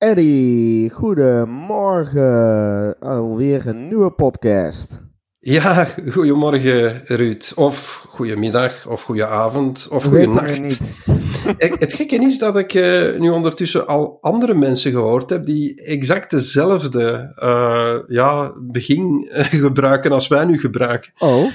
Eddie, 0.00 0.90
goedemorgen. 0.90 2.98
Alweer 3.00 3.66
een 3.66 3.88
nieuwe 3.88 4.10
podcast. 4.10 5.02
Ja, 5.42 5.88
goedemorgen 6.10 7.02
Ruud. 7.04 7.52
Of 7.54 8.06
goedemiddag, 8.08 8.86
of 8.86 9.02
goedenavond, 9.02 9.88
of 9.90 10.04
goedenacht. 10.04 10.78
Het 11.78 11.92
gekke 11.92 12.16
is 12.16 12.38
dat 12.38 12.56
ik 12.56 12.74
uh, 12.74 13.18
nu 13.18 13.30
ondertussen 13.30 13.86
al 13.86 14.18
andere 14.20 14.54
mensen 14.54 14.90
gehoord 14.90 15.30
heb 15.30 15.46
die 15.46 15.82
exact 15.82 16.30
dezelfde 16.30 17.32
uh, 17.42 17.94
ja, 18.16 18.52
begin 18.56 19.28
uh, 19.32 19.44
gebruiken 19.64 20.12
als 20.12 20.28
wij 20.28 20.44
nu 20.44 20.58
gebruiken. 20.58 21.12
Oh. 21.18 21.52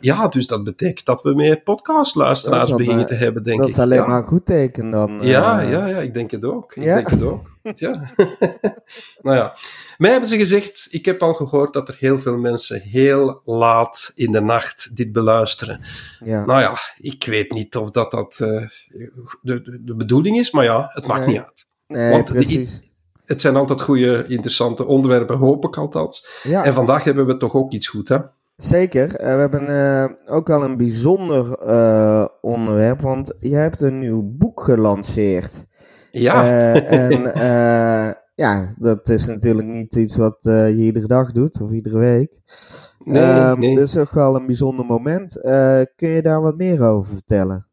ja, 0.00 0.28
dus 0.28 0.46
dat 0.46 0.64
betekent 0.64 1.06
dat 1.06 1.22
we 1.22 1.34
meer 1.34 1.60
podcastluisteraars 1.60 2.70
oh, 2.70 2.76
beginnen 2.76 3.06
te 3.06 3.14
hebben, 3.14 3.42
denk 3.42 3.58
dat 3.58 3.68
ik. 3.68 3.74
Dat 3.74 3.84
is 3.84 3.90
alleen 3.90 4.02
ja. 4.04 4.08
maar 4.08 4.18
een 4.18 4.28
goed 4.28 4.46
teken 4.46 4.90
dan. 4.90 5.18
Ja, 5.22 5.60
ja, 5.60 5.86
ja, 5.86 5.98
ik 5.98 6.14
denk 6.14 6.30
het 6.30 6.44
ook. 6.44 6.74
Ik 6.74 6.82
denk 6.82 7.10
het 7.10 7.22
ook. 7.22 7.54
Ja. 7.74 8.10
nou 9.22 9.36
ja. 9.36 9.54
Mij 9.96 10.10
hebben 10.10 10.28
ze 10.28 10.36
gezegd, 10.36 10.88
ik 10.90 11.04
heb 11.04 11.22
al 11.22 11.34
gehoord 11.34 11.72
dat 11.72 11.88
er 11.88 11.96
heel 11.98 12.18
veel 12.18 12.38
mensen 12.38 12.80
heel 12.80 13.40
laat 13.44 14.12
in 14.14 14.32
de 14.32 14.40
nacht 14.40 14.96
dit 14.96 15.12
beluisteren. 15.12 15.80
Ja. 16.20 16.44
Nou 16.44 16.60
ja, 16.60 16.78
ik 16.98 17.24
weet 17.26 17.52
niet 17.52 17.76
of 17.76 17.90
dat, 17.90 18.10
dat 18.10 18.38
uh, 18.42 18.48
de, 18.48 19.62
de, 19.62 19.84
de, 19.84 19.94
bedoeling 19.94 20.38
is, 20.38 20.50
maar 20.50 20.64
ja, 20.64 20.90
het 20.92 21.06
maakt 21.06 21.26
nee. 21.26 21.34
niet 21.34 21.44
uit. 21.44 21.66
Nee, 21.86 22.10
Want 22.10 22.32
precies. 22.32 22.80
Die, 22.80 22.90
het 23.24 23.40
zijn 23.40 23.56
altijd 23.56 23.80
goede, 23.80 24.24
interessante 24.28 24.84
onderwerpen, 24.84 25.36
hoop 25.36 25.64
ik 25.64 25.76
althans. 25.76 26.26
Ja. 26.42 26.64
En 26.64 26.74
vandaag 26.74 27.04
hebben 27.04 27.26
we 27.26 27.36
toch 27.36 27.54
ook 27.54 27.72
iets 27.72 27.88
goed, 27.88 28.08
hè? 28.08 28.18
Zeker. 28.56 29.04
Uh, 29.04 29.18
we 29.18 29.40
hebben 29.40 29.68
uh, 29.68 30.34
ook 30.34 30.46
wel 30.46 30.64
een 30.64 30.76
bijzonder 30.76 31.58
uh, 31.68 32.26
onderwerp, 32.40 33.00
want 33.00 33.34
jij 33.40 33.60
hebt 33.60 33.80
een 33.80 33.98
nieuw 33.98 34.22
boek 34.24 34.62
gelanceerd. 34.62 35.64
Ja. 36.10 36.44
en 36.84 37.32
ja, 38.36 38.74
dat 38.78 39.08
is 39.08 39.26
natuurlijk 39.26 39.68
niet 39.68 39.96
iets 39.96 40.16
wat 40.16 40.36
je 40.40 40.76
iedere 40.76 41.06
dag 41.06 41.32
doet 41.32 41.60
of 41.60 41.70
iedere 41.70 41.98
week. 41.98 42.40
Nee, 43.04 43.22
um, 43.22 43.58
nee. 43.58 43.74
Dus 43.74 43.96
ook 43.96 44.10
wel 44.10 44.36
een 44.36 44.46
bijzonder 44.46 44.84
moment. 44.84 45.32
kun 45.96 46.08
je 46.08 46.22
daar 46.22 46.40
wat 46.40 46.56
meer 46.56 46.82
over 46.82 47.12
vertellen? 47.12 47.66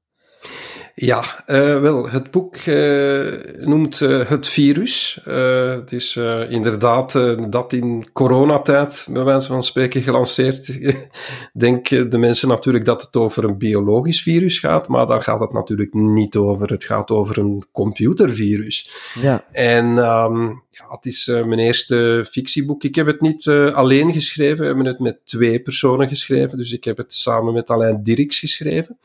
Ja, 0.95 1.43
uh, 1.47 1.79
wel, 1.79 2.09
het 2.09 2.31
boek 2.31 2.55
uh, 2.55 3.33
noemt 3.59 3.99
uh, 3.99 4.29
Het 4.29 4.47
Virus. 4.47 5.19
het 5.23 5.91
is 5.91 6.15
inderdaad 6.49 7.11
dat 7.49 7.73
in 7.73 8.11
coronatijd, 8.11 9.07
bij 9.09 9.23
wijze 9.23 9.47
van 9.47 9.63
spreken, 9.63 10.01
gelanceerd. 10.01 10.79
Denken 11.53 12.09
de 12.09 12.17
mensen 12.17 12.47
natuurlijk 12.47 12.85
dat 12.85 13.01
het 13.01 13.15
over 13.15 13.43
een 13.43 13.57
biologisch 13.57 14.21
virus 14.21 14.59
gaat, 14.59 14.87
maar 14.87 15.07
daar 15.07 15.21
gaat 15.21 15.39
het 15.39 15.53
natuurlijk 15.53 15.93
niet 15.93 16.35
over. 16.35 16.69
Het 16.69 16.83
gaat 16.83 17.11
over 17.11 17.37
een 17.37 17.63
computervirus. 17.71 18.89
Ja. 19.21 19.45
En 19.51 19.85
um, 19.85 20.63
ja, 20.69 20.85
het 20.89 21.05
is 21.05 21.25
mijn 21.25 21.59
eerste 21.59 22.27
fictieboek. 22.31 22.83
Ik 22.83 22.95
heb 22.95 23.05
het 23.05 23.21
niet 23.21 23.47
alleen 23.73 24.13
geschreven, 24.13 24.57
we 24.57 24.65
hebben 24.65 24.85
het 24.85 24.99
met 24.99 25.19
twee 25.23 25.59
personen 25.59 26.07
geschreven. 26.07 26.57
Dus 26.57 26.71
ik 26.71 26.83
heb 26.83 26.97
het 26.97 27.13
samen 27.13 27.53
met 27.53 27.69
Alain 27.69 28.03
Dirks 28.03 28.39
geschreven. 28.39 28.97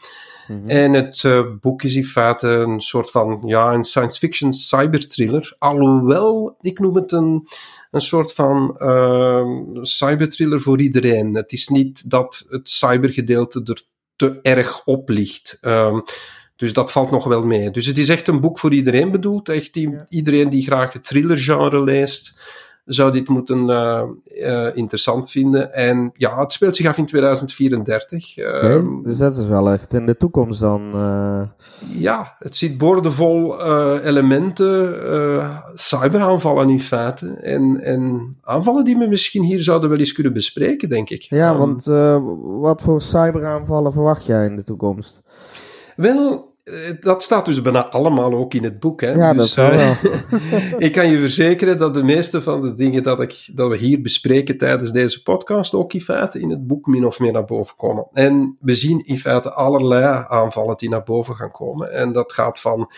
Mhm. 0.49 0.69
En 0.69 0.93
het 0.93 1.23
uh, 1.23 1.43
boek 1.61 1.83
is 1.83 1.95
in 1.95 2.05
feite 2.05 2.49
een 2.49 2.81
soort 2.81 3.11
van, 3.11 3.43
ja, 3.47 3.73
een 3.73 3.85
science 3.85 4.19
fiction 4.19 4.53
cyberthriller. 4.53 5.57
Alhoewel, 5.59 6.57
ik 6.61 6.79
noem 6.79 6.95
het 6.95 7.13
een, 7.13 7.49
een 7.91 8.01
soort 8.01 8.33
van 8.33 8.77
uh, 8.79 9.83
cyberthriller 9.83 10.61
voor 10.61 10.81
iedereen. 10.81 11.35
Het 11.35 11.53
is 11.53 11.69
niet 11.69 12.11
dat 12.11 12.45
het 12.49 12.69
cybergedeelte 12.69 13.61
er 13.65 13.83
te 14.17 14.39
erg 14.43 14.85
op 14.85 15.09
ligt. 15.09 15.59
Um, 15.61 16.03
dus 16.57 16.73
dat 16.73 16.93
valt 16.93 17.11
nog 17.11 17.25
wel 17.25 17.45
mee. 17.45 17.71
Dus 17.71 17.87
het 17.87 17.99
is 17.99 18.09
echt 18.09 18.29
een 18.29 18.41
boek 18.41 18.59
voor 18.59 18.73
iedereen 18.73 19.11
bedoeld. 19.11 19.49
Echt 19.49 19.73
die, 19.73 19.91
Ja. 19.91 20.07
iedereen 20.09 20.49
die 20.49 20.63
graag 20.63 20.93
het 20.93 21.05
thrillergenre 21.05 21.83
leest, 21.83 22.39
zou 22.89 23.13
dit 23.13 23.29
moeten 23.29 23.69
uh, 23.69 24.03
uh, 24.27 24.67
interessant 24.77 25.31
vinden. 25.31 25.75
En 25.75 26.11
ja, 26.15 26.41
het 26.41 26.53
speelt 26.53 26.77
zich 26.77 26.87
af 26.87 26.97
in 26.99 27.07
2034. 27.07 28.39
Oké, 28.39 28.47
Ehm, 28.49 29.03
dus 29.03 29.19
dat 29.19 29.37
is 29.37 29.47
wel 29.47 29.71
echt 29.71 29.95
in 29.95 30.07
de 30.07 30.17
toekomst 30.17 30.61
dan. 30.61 30.91
eh, 30.95 31.43
ja, 32.01 32.37
het 32.39 32.57
zit 32.57 32.79
boordevol 32.79 33.61
elementen, 34.03 35.63
cyberaanvallen 35.75 36.69
in 36.69 36.81
feite. 36.81 37.27
En, 37.29 37.81
en 37.81 38.35
aanvallen 38.43 38.85
die 38.85 38.97
we 38.99 39.07
misschien 39.07 39.43
hier 39.43 39.63
zouden 39.63 39.91
wel 39.91 39.99
eens 39.99 40.13
kunnen 40.13 40.33
bespreken, 40.33 40.89
denk 40.89 41.11
ik. 41.11 41.23
Ja, 41.23 41.53
Um, 41.53 41.59
want 41.59 41.87
eh, 41.87 42.23
wat 42.61 42.83
voor 42.83 43.01
cyberaanvallen 43.01 43.93
verwacht 43.93 44.27
jij 44.27 44.47
in 44.47 44.57
de 44.57 44.63
toekomst? 44.63 45.23
Wel, 45.97 46.33
eh, 46.33 46.39
dat 47.01 47.23
staat 47.23 47.45
dus 47.45 47.63
bijna 47.63 47.87
allemaal 47.87 48.33
ook 48.35 48.55
in 48.55 48.65
het 48.65 48.81
boek. 48.81 49.01
Hè? 49.01 49.11
Ja, 49.11 49.33
dus, 49.33 49.55
dat 49.55 49.71
wel 49.71 49.81
eh, 49.81 50.03
wel. 50.03 50.79
ik 50.87 50.93
kan 50.93 51.11
je 51.11 51.21
verzekeren 51.21 51.79
dat 51.79 51.95
de 51.95 52.03
meeste 52.03 52.43
van 52.43 52.63
de 52.63 52.73
dingen 52.73 53.03
dat, 53.03 53.21
ik, 53.21 53.49
dat 53.53 53.71
we 53.71 53.77
hier 53.77 54.01
bespreken 54.01 54.59
tijdens 54.59 54.93
deze 54.93 55.23
podcast 55.23 55.75
ook 55.75 55.93
in 55.93 56.01
feite 56.01 56.41
in 56.41 56.51
het 56.51 56.67
boek 56.67 56.87
min 56.87 57.07
of 57.07 57.19
meer 57.19 57.33
naar 57.33 57.45
boven 57.45 57.77
komen. 57.77 58.07
En 58.13 58.57
we 58.61 58.75
zien 58.75 59.03
in 59.07 59.19
feite 59.19 59.53
allerlei 59.53 60.25
aanvallen 60.29 60.77
die 60.77 60.89
naar 60.89 61.05
boven 61.05 61.35
gaan 61.35 61.51
komen. 61.51 61.93
En 61.93 62.13
dat 62.13 62.33
gaat 62.33 62.61
van 62.61 62.91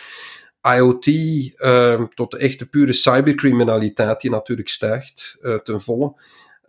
IoT 0.77 1.07
uh, 1.07 2.03
tot 2.15 2.31
de 2.31 2.39
echte 2.39 2.69
pure 2.69 2.93
cybercriminaliteit 2.93 4.21
die 4.21 4.31
natuurlijk 4.31 4.69
stijgt 4.69 5.37
uh, 5.43 5.55
ten 5.55 5.81
volle. 5.81 6.15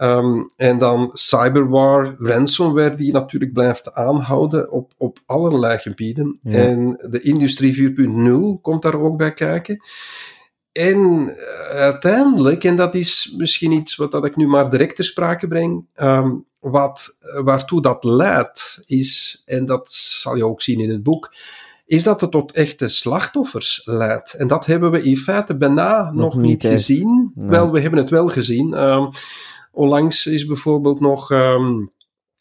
Um, 0.04 0.52
en 0.56 0.78
dan 0.78 1.10
cyberwar, 1.14 2.16
ransomware 2.18 2.96
die 2.96 3.14
natuurlijk 3.14 3.54
blijft 3.54 3.94
aanhouden 3.94 4.72
op, 4.72 4.94
op 4.98 5.20
allerlei 5.26 5.78
gebieden. 5.78 6.40
Ja. 6.44 6.58
En 6.58 6.98
de 7.10 7.22
industrie 7.22 7.94
4.0 8.58 8.62
komt 8.62 8.82
daar 8.82 9.02
ook 9.02 9.18
bij 9.18 9.34
kijken. 9.34 9.80
En 10.72 10.98
uh, 10.98 11.36
uiteindelijk, 11.70 12.64
en 12.64 12.76
dat 12.76 12.96
is 12.96 13.34
misschien 13.38 13.72
iets 13.72 13.96
wat 13.96 14.12
dat 14.12 14.26
ik 14.26 14.36
nu 14.36 14.48
maar 14.48 14.70
direct 14.70 14.96
ter 14.96 15.06
sprake 15.06 15.48
breng, 15.48 15.86
um, 15.96 16.46
wat, 16.60 17.18
waartoe 17.44 17.82
dat 17.82 18.04
leidt, 18.04 18.80
is, 18.86 19.42
en 19.46 19.66
dat 19.66 19.92
zal 19.92 20.36
je 20.36 20.46
ook 20.46 20.62
zien 20.62 20.80
in 20.80 20.90
het 20.90 21.04
boek, 21.04 21.34
is 21.86 22.04
dat 22.04 22.22
het 22.22 22.32
tot 22.32 22.52
echte 22.52 22.88
slachtoffers 22.88 23.82
leidt. 23.86 24.34
En 24.34 24.48
dat 24.48 24.66
hebben 24.66 24.92
we 24.92 25.04
in 25.04 25.18
feite 25.18 25.58
bijna 25.58 26.04
nog, 26.04 26.14
nog 26.14 26.36
niet 26.36 26.62
gezien. 26.62 27.32
Nee. 27.36 27.50
Wel, 27.50 27.72
we 27.72 27.80
hebben 27.80 28.00
het 28.00 28.10
wel 28.10 28.28
gezien. 28.28 28.74
Um, 28.74 29.10
onlangs 29.72 30.26
is 30.26 30.46
bijvoorbeeld 30.46 31.00
nog 31.00 31.32
um, 31.32 31.92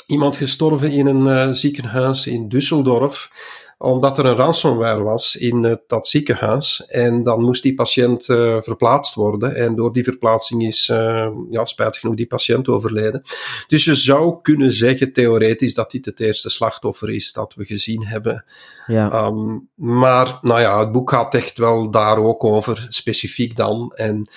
iemand 0.06 0.36
gestorven 0.36 0.90
in 0.90 1.06
een 1.06 1.48
uh, 1.48 1.52
ziekenhuis 1.52 2.26
in 2.26 2.48
Düsseldorf, 2.48 3.30
omdat 3.78 4.18
er 4.18 4.24
een 4.24 4.36
ransomware 4.36 5.02
was 5.02 5.36
in 5.36 5.64
uh, 5.64 5.74
dat 5.86 6.08
ziekenhuis. 6.08 6.84
En 6.86 7.22
dan 7.22 7.42
moest 7.42 7.62
die 7.62 7.74
patiënt 7.74 8.28
uh, 8.28 8.56
verplaatst 8.60 9.14
worden. 9.14 9.56
En 9.56 9.74
door 9.74 9.92
die 9.92 10.04
verplaatsing 10.04 10.66
is, 10.66 10.86
ja, 11.50 11.64
spijtig 11.64 12.00
genoeg, 12.00 12.16
die 12.16 12.26
patiënt 12.26 12.68
overleden. 12.68 13.22
Dus 13.68 13.84
je 13.84 13.94
zou 13.94 14.40
kunnen 14.42 14.72
zeggen, 14.72 15.12
theoretisch, 15.12 15.74
dat 15.74 15.90
dit 15.90 16.04
het 16.04 16.20
eerste 16.20 16.50
slachtoffer 16.50 17.10
is 17.10 17.32
dat 17.32 17.54
we 17.54 17.64
gezien 17.64 18.06
hebben. 18.06 18.44
Ja. 18.86 19.26
Um, 19.26 19.68
maar, 19.74 20.38
nou 20.40 20.60
ja, 20.60 20.78
het 20.78 20.92
boek 20.92 21.10
gaat 21.10 21.34
echt 21.34 21.58
wel 21.58 21.90
daar 21.90 22.18
ook 22.18 22.44
over, 22.44 22.86
specifiek 22.88 23.56
dan. 23.56 23.92
En 23.94 24.28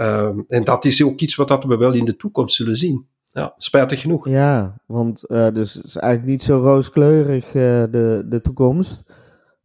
um, 0.00 0.44
en 0.48 0.64
dat 0.64 0.84
is 0.84 1.04
ook 1.04 1.20
iets 1.20 1.34
wat 1.34 1.48
dat 1.48 1.64
we 1.64 1.76
wel 1.76 1.92
in 1.92 2.04
de 2.04 2.16
toekomst 2.16 2.56
zullen 2.56 2.76
zien. 2.76 3.06
Ja, 3.36 3.54
spijtig 3.56 4.00
genoeg. 4.00 4.28
Ja, 4.28 4.80
want 4.86 5.24
uh, 5.28 5.48
dus 5.52 5.74
het 5.74 5.84
is 5.84 5.96
eigenlijk 5.96 6.32
niet 6.32 6.42
zo 6.42 6.58
rooskleurig 6.58 7.46
uh, 7.46 7.52
de, 7.90 8.24
de 8.28 8.40
toekomst. 8.40 9.02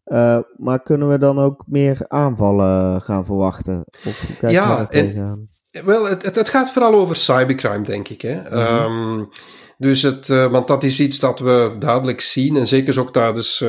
Uh, 0.06 0.38
maar 0.58 0.82
kunnen 0.82 1.10
we 1.10 1.18
dan 1.18 1.40
ook 1.40 1.64
meer 1.68 2.06
aanvallen 2.08 3.02
gaan 3.02 3.26
verwachten? 3.26 3.86
Of 4.06 4.38
kijk 4.40 4.52
ja, 4.52 4.90
en, 4.90 5.50
wel, 5.86 6.06
het, 6.06 6.24
het, 6.24 6.36
het, 6.36 6.50
gaat 6.50 6.72
vooral 6.72 6.94
over 6.94 7.16
cybercrime, 7.16 7.84
denk 7.84 8.08
ik. 8.08 8.22
Hè? 8.22 8.36
Mm 8.36 8.46
-hmm. 8.46 9.20
um, 9.20 9.30
dus 9.78 10.02
het, 10.02 10.28
want 10.28 10.68
dat 10.68 10.84
is 10.84 11.00
iets 11.00 11.20
dat 11.20 11.40
we 11.40 11.76
duidelijk 11.80 12.22
zien. 12.22 12.58
En 12.58 12.68
zeker 12.68 13.00
ook 13.00 13.14
tijdens 13.14 13.66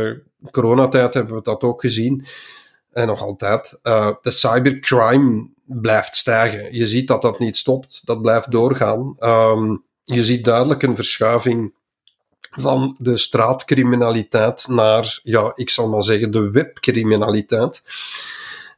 coronatijd 0.51 1.15
hebben 1.15 1.35
we 1.35 1.43
dat 1.43 1.63
ook 1.63 1.81
gezien. 1.81 2.25
En 2.91 3.07
nog 3.07 3.23
altijd. 3.23 3.79
de 4.21 4.31
cybercrime 4.31 5.52
blijft 5.65 6.17
stijgen. 6.17 6.75
Je 6.75 6.87
ziet 6.87 7.09
dat 7.09 7.23
dat 7.23 7.39
niet 7.39 7.57
stopt, 7.57 8.03
dat 8.05 8.23
blijft 8.23 8.51
doorgaan. 8.51 9.17
Um, 9.21 9.85
je 10.05 10.25
ziet 10.25 10.45
duidelijk 10.45 10.83
een 10.83 10.97
verschuiving 10.97 11.75
van 12.51 12.97
de 12.99 13.17
straatcriminaliteit 13.17 14.69
naar, 14.69 15.21
ja, 15.23 15.53
ik 15.55 15.71
zal 15.71 15.89
maar 15.89 16.03
zeggen, 16.03 16.31
de 16.31 16.51
webcriminaliteit. 16.51 17.83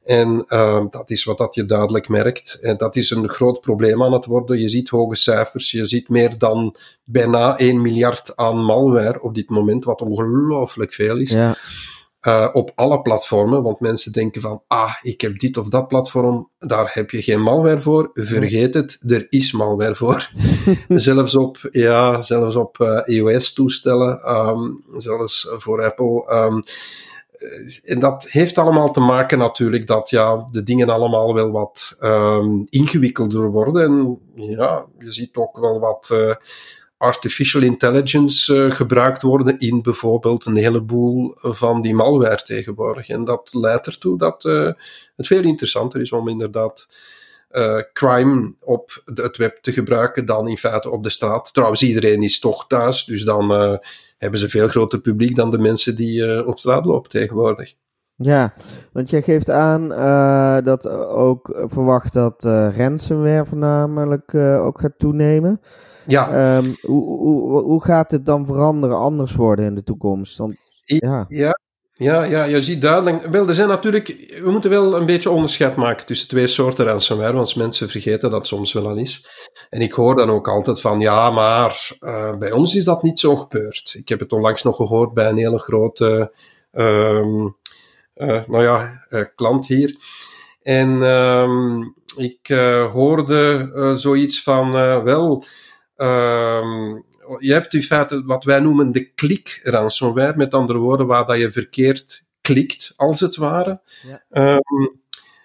En 0.04 0.44
uh, 0.48 0.84
dat 0.90 1.10
is 1.10 1.24
wat 1.24 1.38
dat 1.38 1.54
je 1.54 1.64
duidelijk 1.64 2.08
merkt. 2.08 2.58
En 2.60 2.76
dat 2.76 2.96
is 2.96 3.10
een 3.10 3.28
groot 3.28 3.60
probleem 3.60 4.02
aan 4.02 4.12
het 4.12 4.26
worden. 4.26 4.60
Je 4.60 4.68
ziet 4.68 4.88
hoge 4.88 5.14
cijfers. 5.14 5.70
Je 5.70 5.84
ziet 5.84 6.08
meer 6.08 6.38
dan 6.38 6.76
bijna 7.04 7.58
1 7.58 7.82
miljard 7.82 8.36
aan 8.36 8.64
malware 8.64 9.22
op 9.22 9.34
dit 9.34 9.50
moment, 9.50 9.84
wat 9.84 10.02
ongelooflijk 10.02 10.92
veel 10.92 11.16
is. 11.16 11.30
Ja. 11.30 11.54
Uh, 12.26 12.48
op 12.52 12.70
alle 12.74 13.02
platformen, 13.02 13.62
want 13.62 13.80
mensen 13.80 14.12
denken 14.12 14.40
van, 14.40 14.62
ah, 14.66 14.94
ik 15.02 15.20
heb 15.20 15.38
dit 15.38 15.56
of 15.56 15.68
dat 15.68 15.88
platform, 15.88 16.50
daar 16.58 16.90
heb 16.92 17.10
je 17.10 17.22
geen 17.22 17.42
malware 17.42 17.80
voor. 17.80 18.10
Vergeet 18.14 18.74
het, 18.74 18.98
er 19.06 19.26
is 19.30 19.52
malware 19.52 19.94
voor. 19.94 20.30
zelfs 20.88 21.34
op, 21.34 21.58
ja, 21.70 22.22
zelfs 22.22 22.56
op 22.56 22.78
uh, 22.78 23.00
iOS-toestellen, 23.04 24.36
um, 24.36 24.84
zelfs 24.96 25.48
voor 25.58 25.84
Apple. 25.84 26.32
Um, 26.32 26.62
en 27.84 28.00
dat 28.00 28.26
heeft 28.30 28.58
allemaal 28.58 28.90
te 28.90 29.00
maken 29.00 29.38
natuurlijk 29.38 29.86
dat 29.86 30.10
ja, 30.10 30.48
de 30.50 30.62
dingen 30.62 30.88
allemaal 30.88 31.34
wel 31.34 31.50
wat 31.50 31.96
um, 32.00 32.66
ingewikkelder 32.70 33.50
worden. 33.50 33.82
En 33.84 34.18
ja, 34.34 34.84
je 34.98 35.12
ziet 35.12 35.36
ook 35.36 35.58
wel 35.58 35.80
wat 35.80 36.10
uh, 36.12 36.34
artificial 37.04 37.62
intelligence 37.62 38.54
uh, 38.54 38.70
gebruikt 38.70 39.22
worden 39.22 39.58
in 39.58 39.82
bijvoorbeeld 39.82 40.46
een 40.46 40.56
heleboel 40.56 41.34
van 41.40 41.82
die 41.82 41.94
malware 41.94 42.42
tegenwoordig. 42.42 43.08
En 43.08 43.24
dat 43.24 43.54
leidt 43.54 43.86
ertoe 43.86 44.18
dat 44.18 44.44
uh, 44.44 44.72
het 45.16 45.26
veel 45.26 45.42
interessanter 45.42 46.00
is 46.00 46.12
om 46.12 46.28
inderdaad 46.28 46.86
uh, 47.50 47.82
crime 47.92 48.54
op 48.60 49.02
het 49.14 49.36
web 49.36 49.56
te 49.56 49.72
gebruiken 49.72 50.26
dan 50.26 50.48
in 50.48 50.56
feite 50.56 50.90
op 50.90 51.02
de 51.02 51.10
straat. 51.10 51.52
Trouwens, 51.52 51.82
iedereen 51.82 52.22
is 52.22 52.40
toch 52.40 52.66
thuis, 52.66 53.04
dus 53.04 53.24
dan 53.24 53.50
hebben 54.18 54.38
ze 54.38 54.48
veel 54.48 54.68
groter 54.68 55.00
publiek 55.00 55.36
dan 55.36 55.50
de 55.50 55.58
mensen 55.58 55.96
die 55.96 56.46
op 56.46 56.58
straat 56.58 56.84
lopen 56.84 57.10
tegenwoordig. 57.10 57.74
Ja, 58.16 58.52
want 58.92 59.10
jij 59.10 59.22
geeft 59.22 59.50
aan 59.50 59.88
dat 60.64 60.88
ook 61.08 61.64
verwacht 61.64 62.12
dat 62.12 62.44
ransomware 62.76 63.44
voornamelijk 63.44 64.34
ook 64.34 64.80
gaat 64.80 64.98
toenemen. 64.98 65.60
Ja. 66.06 66.56
Um, 66.56 66.76
hoe, 66.80 67.18
hoe, 67.18 67.62
hoe 67.62 67.84
gaat 67.84 68.10
het 68.10 68.26
dan 68.26 68.46
veranderen, 68.46 68.98
anders 68.98 69.34
worden 69.34 69.64
in 69.64 69.74
de 69.74 69.82
toekomst? 69.82 70.38
Want, 70.38 70.56
ja. 70.84 71.26
ja. 71.28 71.58
Ja, 71.96 72.22
ja, 72.22 72.44
je 72.44 72.60
ziet 72.60 72.82
duidelijk. 72.82 73.26
Wel, 73.26 73.48
er 73.48 73.54
zijn 73.54 73.68
natuurlijk. 73.68 74.38
We 74.42 74.50
moeten 74.50 74.70
wel 74.70 74.96
een 74.96 75.06
beetje 75.06 75.30
onderscheid 75.30 75.76
maken 75.76 76.06
tussen 76.06 76.28
twee 76.28 76.46
soorten 76.46 76.84
ransomware, 76.84 77.32
want 77.32 77.56
mensen 77.56 77.88
vergeten 77.88 78.30
dat 78.30 78.46
soms 78.46 78.72
wel 78.72 78.88
al 78.88 78.96
is. 78.96 79.26
En 79.70 79.80
ik 79.80 79.92
hoor 79.92 80.14
dan 80.14 80.30
ook 80.30 80.48
altijd 80.48 80.80
van: 80.80 81.00
ja, 81.00 81.30
maar 81.30 81.90
uh, 82.00 82.38
bij 82.38 82.52
ons 82.52 82.74
is 82.76 82.84
dat 82.84 83.02
niet 83.02 83.20
zo 83.20 83.36
gebeurd. 83.36 83.94
Ik 83.98 84.08
heb 84.08 84.20
het 84.20 84.32
onlangs 84.32 84.62
nog 84.62 84.76
gehoord 84.76 85.14
bij 85.14 85.28
een 85.28 85.36
hele 85.36 85.58
grote. 85.58 86.32
Uh, 86.72 87.48
uh, 88.16 88.46
nou 88.46 88.62
ja, 88.62 89.06
klant 89.34 89.66
hier. 89.66 89.96
En 90.62 91.02
ehm, 91.02 91.82
ik 92.16 92.46
hoorde 92.92 93.70
zoiets 93.96 94.42
van: 94.42 94.72
wel. 95.04 95.44
Ehm, 95.96 97.00
je 97.38 97.52
hebt 97.52 97.74
in 97.74 97.82
feite 97.82 98.22
wat 98.24 98.44
wij 98.44 98.60
noemen 98.60 98.92
de 98.92 99.04
klik-ransomware, 99.04 100.36
met 100.36 100.54
andere 100.54 100.78
woorden, 100.78 101.06
waar 101.06 101.26
dat 101.26 101.38
je 101.38 101.50
verkeerd 101.50 102.22
klikt, 102.40 102.92
als 102.96 103.20
het 103.20 103.36
ware. 103.36 103.80
Ja. 104.30 104.52
Um, 104.54 105.02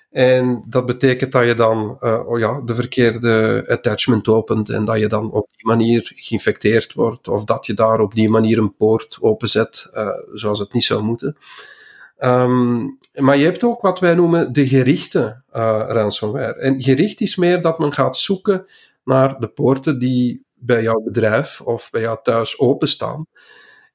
en 0.10 0.64
dat 0.68 0.86
betekent 0.86 1.32
dat 1.32 1.46
je 1.46 1.56
dan 1.56 1.98
uh, 2.02 2.28
oh 2.28 2.40
ja, 2.40 2.62
de 2.66 2.76
verkeerde 2.76 3.66
attachment 3.68 4.28
opent 4.28 4.70
en 4.70 4.86
dat 4.86 5.00
je 5.00 5.08
dan 5.08 5.32
op 5.32 5.48
die 5.56 5.68
manier 5.68 6.12
geïnfecteerd 6.16 6.94
wordt, 6.94 7.28
of 7.28 7.44
dat 7.44 7.66
je 7.66 7.74
daar 7.74 8.00
op 8.00 8.14
die 8.16 8.30
manier 8.30 8.58
een 8.58 8.76
poort 8.76 9.18
openzet, 9.22 9.90
uh, 9.94 10.10
zoals 10.34 10.60
het 10.60 10.74
niet 10.74 10.84
zou 10.84 11.04
moeten. 11.04 11.38
Um, 12.20 12.98
maar 13.14 13.38
je 13.38 13.44
hebt 13.44 13.64
ook 13.64 13.82
wat 13.82 14.00
wij 14.00 14.16
noemen 14.16 14.54
de 14.54 14.68
gerichte 14.68 15.42
uh, 15.56 15.84
ransomware. 15.88 16.56
En 16.56 16.82
gericht 16.82 17.22
is 17.22 17.36
meer 17.36 17.62
dat 17.62 17.80
men 17.80 17.94
gaat 17.94 18.18
zoeken 18.18 18.66
naar 19.10 19.40
de 19.40 19.48
poorten 19.48 20.00
die 20.00 20.46
bij 20.54 20.82
jouw 20.82 21.02
bedrijf 21.02 21.62
of 21.62 21.90
bij 21.90 22.02
jou 22.02 22.18
thuis 22.24 22.60
openstaan. 22.60 23.26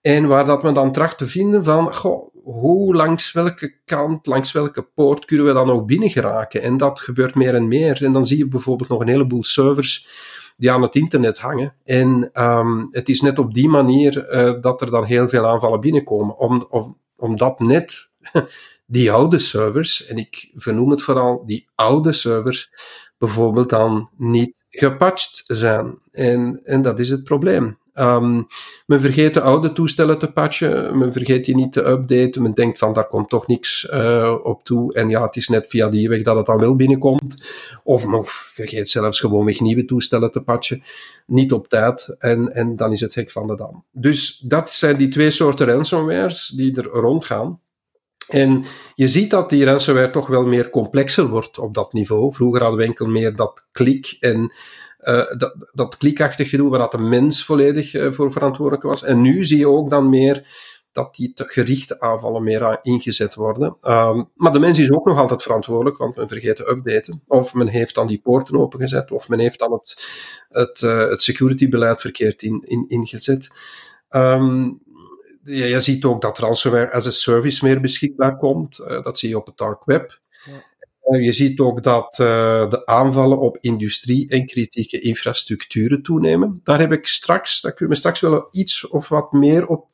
En 0.00 0.26
waar 0.26 0.46
dat 0.46 0.62
men 0.62 0.74
dan 0.74 0.92
tracht 0.92 1.18
te 1.18 1.26
vinden 1.26 1.64
van, 1.64 1.94
goh, 1.94 2.34
hoe 2.44 2.94
langs 2.94 3.32
welke 3.32 3.78
kant, 3.84 4.26
langs 4.26 4.52
welke 4.52 4.82
poort 4.82 5.24
kunnen 5.24 5.46
we 5.46 5.52
dan 5.52 5.70
ook 5.70 5.86
binnen 5.86 6.10
geraken? 6.10 6.62
En 6.62 6.76
dat 6.76 7.00
gebeurt 7.00 7.34
meer 7.34 7.54
en 7.54 7.68
meer. 7.68 8.04
En 8.04 8.12
dan 8.12 8.26
zie 8.26 8.38
je 8.38 8.48
bijvoorbeeld 8.48 8.88
nog 8.88 9.00
een 9.00 9.08
heleboel 9.08 9.44
servers 9.44 10.08
die 10.56 10.70
aan 10.70 10.82
het 10.82 10.94
internet 10.94 11.38
hangen. 11.38 11.74
En 11.84 12.30
um, 12.42 12.88
het 12.90 13.08
is 13.08 13.20
net 13.20 13.38
op 13.38 13.54
die 13.54 13.68
manier 13.68 14.30
uh, 14.30 14.60
dat 14.60 14.80
er 14.80 14.90
dan 14.90 15.04
heel 15.04 15.28
veel 15.28 15.46
aanvallen 15.46 15.80
binnenkomen. 15.80 16.38
Om, 16.38 16.66
om, 16.68 16.98
omdat 17.16 17.60
net 17.60 18.10
die 18.86 19.12
oude 19.12 19.38
servers, 19.38 20.06
en 20.06 20.16
ik 20.16 20.50
vernoem 20.54 20.90
het 20.90 21.02
vooral 21.02 21.46
die 21.46 21.68
oude 21.74 22.12
servers, 22.12 22.70
bijvoorbeeld 23.18 23.68
dan 23.68 24.10
niet 24.16 24.63
gepatcht 24.76 25.44
zijn. 25.46 25.98
En, 26.12 26.60
en 26.64 26.82
dat 26.82 26.98
is 26.98 27.10
het 27.10 27.24
probleem. 27.24 27.76
Um, 27.98 28.46
men 28.86 29.00
vergeet 29.00 29.34
de 29.34 29.40
oude 29.40 29.72
toestellen 29.72 30.18
te 30.18 30.32
patchen, 30.32 30.98
men 30.98 31.12
vergeet 31.12 31.44
die 31.44 31.54
niet 31.54 31.72
te 31.72 31.86
updaten, 31.86 32.42
men 32.42 32.52
denkt 32.52 32.78
van 32.78 32.92
daar 32.92 33.06
komt 33.06 33.28
toch 33.28 33.46
niks 33.46 33.88
uh, 33.90 34.34
op 34.42 34.64
toe 34.64 34.94
en 34.94 35.08
ja, 35.08 35.24
het 35.24 35.36
is 35.36 35.48
net 35.48 35.64
via 35.68 35.88
die 35.88 36.08
weg 36.08 36.22
dat 36.22 36.36
het 36.36 36.46
dan 36.46 36.58
wel 36.58 36.76
binnenkomt. 36.76 37.36
Of 37.84 38.06
men 38.06 38.22
vergeet 38.24 38.88
zelfs 38.88 39.20
gewoonweg 39.20 39.60
nieuwe 39.60 39.84
toestellen 39.84 40.30
te 40.30 40.40
patchen, 40.40 40.82
niet 41.26 41.52
op 41.52 41.68
tijd 41.68 42.14
en, 42.18 42.54
en 42.54 42.76
dan 42.76 42.92
is 42.92 43.00
het 43.00 43.14
hek 43.14 43.30
van 43.30 43.46
de 43.46 43.56
dam. 43.56 43.84
Dus 43.90 44.38
dat 44.38 44.70
zijn 44.70 44.96
die 44.96 45.08
twee 45.08 45.30
soorten 45.30 45.66
ransomwares 45.66 46.52
die 46.56 46.76
er 46.76 46.84
rondgaan. 46.84 47.60
En 48.28 48.64
je 48.94 49.08
ziet 49.08 49.30
dat 49.30 49.50
die 49.50 49.64
ransomware 49.64 50.10
toch 50.10 50.26
wel 50.26 50.46
meer 50.46 50.70
complexer 50.70 51.28
wordt 51.28 51.58
op 51.58 51.74
dat 51.74 51.92
niveau. 51.92 52.32
Vroeger 52.32 52.60
hadden 52.60 52.78
we 52.78 52.86
enkel 52.86 53.06
meer 53.06 53.36
dat 53.36 53.66
klik 53.72 54.16
en 54.20 54.52
uh, 55.00 55.36
dat, 55.38 55.54
dat 55.72 55.96
klikachtig 55.96 56.48
gedoe 56.48 56.70
waar 56.70 56.78
dat 56.78 56.92
de 56.92 56.98
mens 56.98 57.44
volledig 57.44 57.94
uh, 57.94 58.12
voor 58.12 58.32
verantwoordelijk 58.32 58.82
was. 58.82 59.02
En 59.02 59.20
nu 59.20 59.44
zie 59.44 59.58
je 59.58 59.68
ook 59.68 59.90
dan 59.90 60.08
meer 60.08 60.46
dat 60.92 61.14
die 61.14 61.32
gerichte 61.34 62.00
aanvallen 62.00 62.42
meer 62.42 62.78
ingezet 62.82 63.34
worden. 63.34 63.76
Um, 63.82 64.30
maar 64.34 64.52
de 64.52 64.58
mens 64.58 64.78
is 64.78 64.92
ook 64.92 65.06
nog 65.06 65.18
altijd 65.18 65.42
verantwoordelijk, 65.42 65.96
want 65.96 66.16
men 66.16 66.28
vergeet 66.28 66.56
te 66.56 66.68
updaten. 66.68 67.22
Of 67.26 67.54
men 67.54 67.68
heeft 67.68 67.94
dan 67.94 68.06
die 68.06 68.20
poorten 68.20 68.58
opengezet, 68.58 69.10
of 69.10 69.28
men 69.28 69.38
heeft 69.38 69.58
dan 69.58 69.72
het, 69.72 70.04
het, 70.48 70.80
uh, 70.80 71.08
het 71.08 71.22
security-beleid 71.22 72.00
verkeerd 72.00 72.42
in, 72.42 72.62
in, 72.66 72.84
ingezet. 72.88 73.48
Um, 74.10 74.82
ja, 75.44 75.64
je 75.64 75.80
ziet 75.80 76.04
ook 76.04 76.22
dat 76.22 76.38
ransomware 76.38 76.92
as 76.92 77.06
a 77.06 77.10
service 77.10 77.64
meer 77.64 77.80
beschikbaar 77.80 78.36
komt. 78.36 78.78
Uh, 78.78 79.02
dat 79.02 79.18
zie 79.18 79.28
je 79.28 79.36
op 79.36 79.46
het 79.46 79.56
dark 79.56 79.84
web. 79.84 80.20
Ja. 80.44 80.52
Uh, 81.04 81.24
je 81.24 81.32
ziet 81.32 81.60
ook 81.60 81.82
dat 81.82 82.18
uh, 82.20 82.70
de 82.70 82.86
aanvallen 82.86 83.38
op 83.38 83.58
industrie 83.60 84.28
en 84.28 84.46
kritieke 84.46 85.00
infrastructuren 85.00 86.02
toenemen. 86.02 86.60
Daar 86.62 86.80
heb 86.80 86.92
ik 86.92 87.06
straks, 87.06 87.60
daar 87.60 87.72
kunnen 87.72 87.94
we 87.94 88.00
straks 88.00 88.20
wel 88.20 88.48
iets 88.50 88.88
of 88.88 89.08
wat 89.08 89.32
meer 89.32 89.66
op 89.66 89.86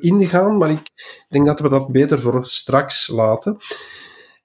ingaan, 0.00 0.56
maar 0.56 0.70
ik 0.70 0.80
denk 1.28 1.46
dat 1.46 1.60
we 1.60 1.68
dat 1.68 1.92
beter 1.92 2.20
voor 2.20 2.44
straks 2.44 3.08
laten. 3.08 3.56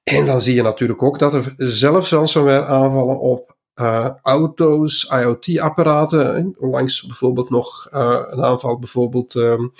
En 0.03 0.25
dan 0.25 0.41
zie 0.41 0.55
je 0.55 0.61
natuurlijk 0.61 1.03
ook 1.03 1.19
dat 1.19 1.33
er 1.33 1.53
zelfs 1.57 2.11
ransomware 2.11 2.65
aanvallen 2.65 3.19
op 3.19 3.55
uh, 3.75 4.09
auto's, 4.21 5.09
IoT-apparaten. 5.09 6.55
Onlangs 6.59 7.05
bijvoorbeeld 7.05 7.49
nog 7.49 7.87
uh, 7.93 8.21
een 8.29 8.43
aanval, 8.43 8.79
bijvoorbeeld. 8.79 9.35
Um, 9.35 9.71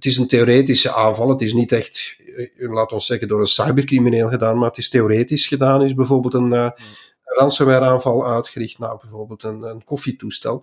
het 0.00 0.12
is 0.12 0.18
een 0.18 0.26
theoretische 0.26 0.94
aanval. 0.94 1.28
Het 1.28 1.40
is 1.40 1.52
niet 1.52 1.72
echt, 1.72 2.16
uh, 2.56 2.72
laten 2.72 2.96
we 2.96 3.02
zeggen, 3.02 3.28
door 3.28 3.40
een 3.40 3.46
cybercrimineel 3.46 4.28
gedaan, 4.28 4.58
maar 4.58 4.68
het 4.68 4.78
is 4.78 4.88
theoretisch 4.88 5.46
gedaan. 5.46 5.82
Is 5.82 5.94
bijvoorbeeld 5.94 6.34
een 6.34 6.52
uh, 6.52 6.70
ransomware 7.24 7.84
aanval 7.84 8.26
uitgericht 8.26 8.78
naar 8.78 8.96
bijvoorbeeld 8.96 9.42
een, 9.42 9.62
een 9.62 9.84
koffietoestel. 9.84 10.62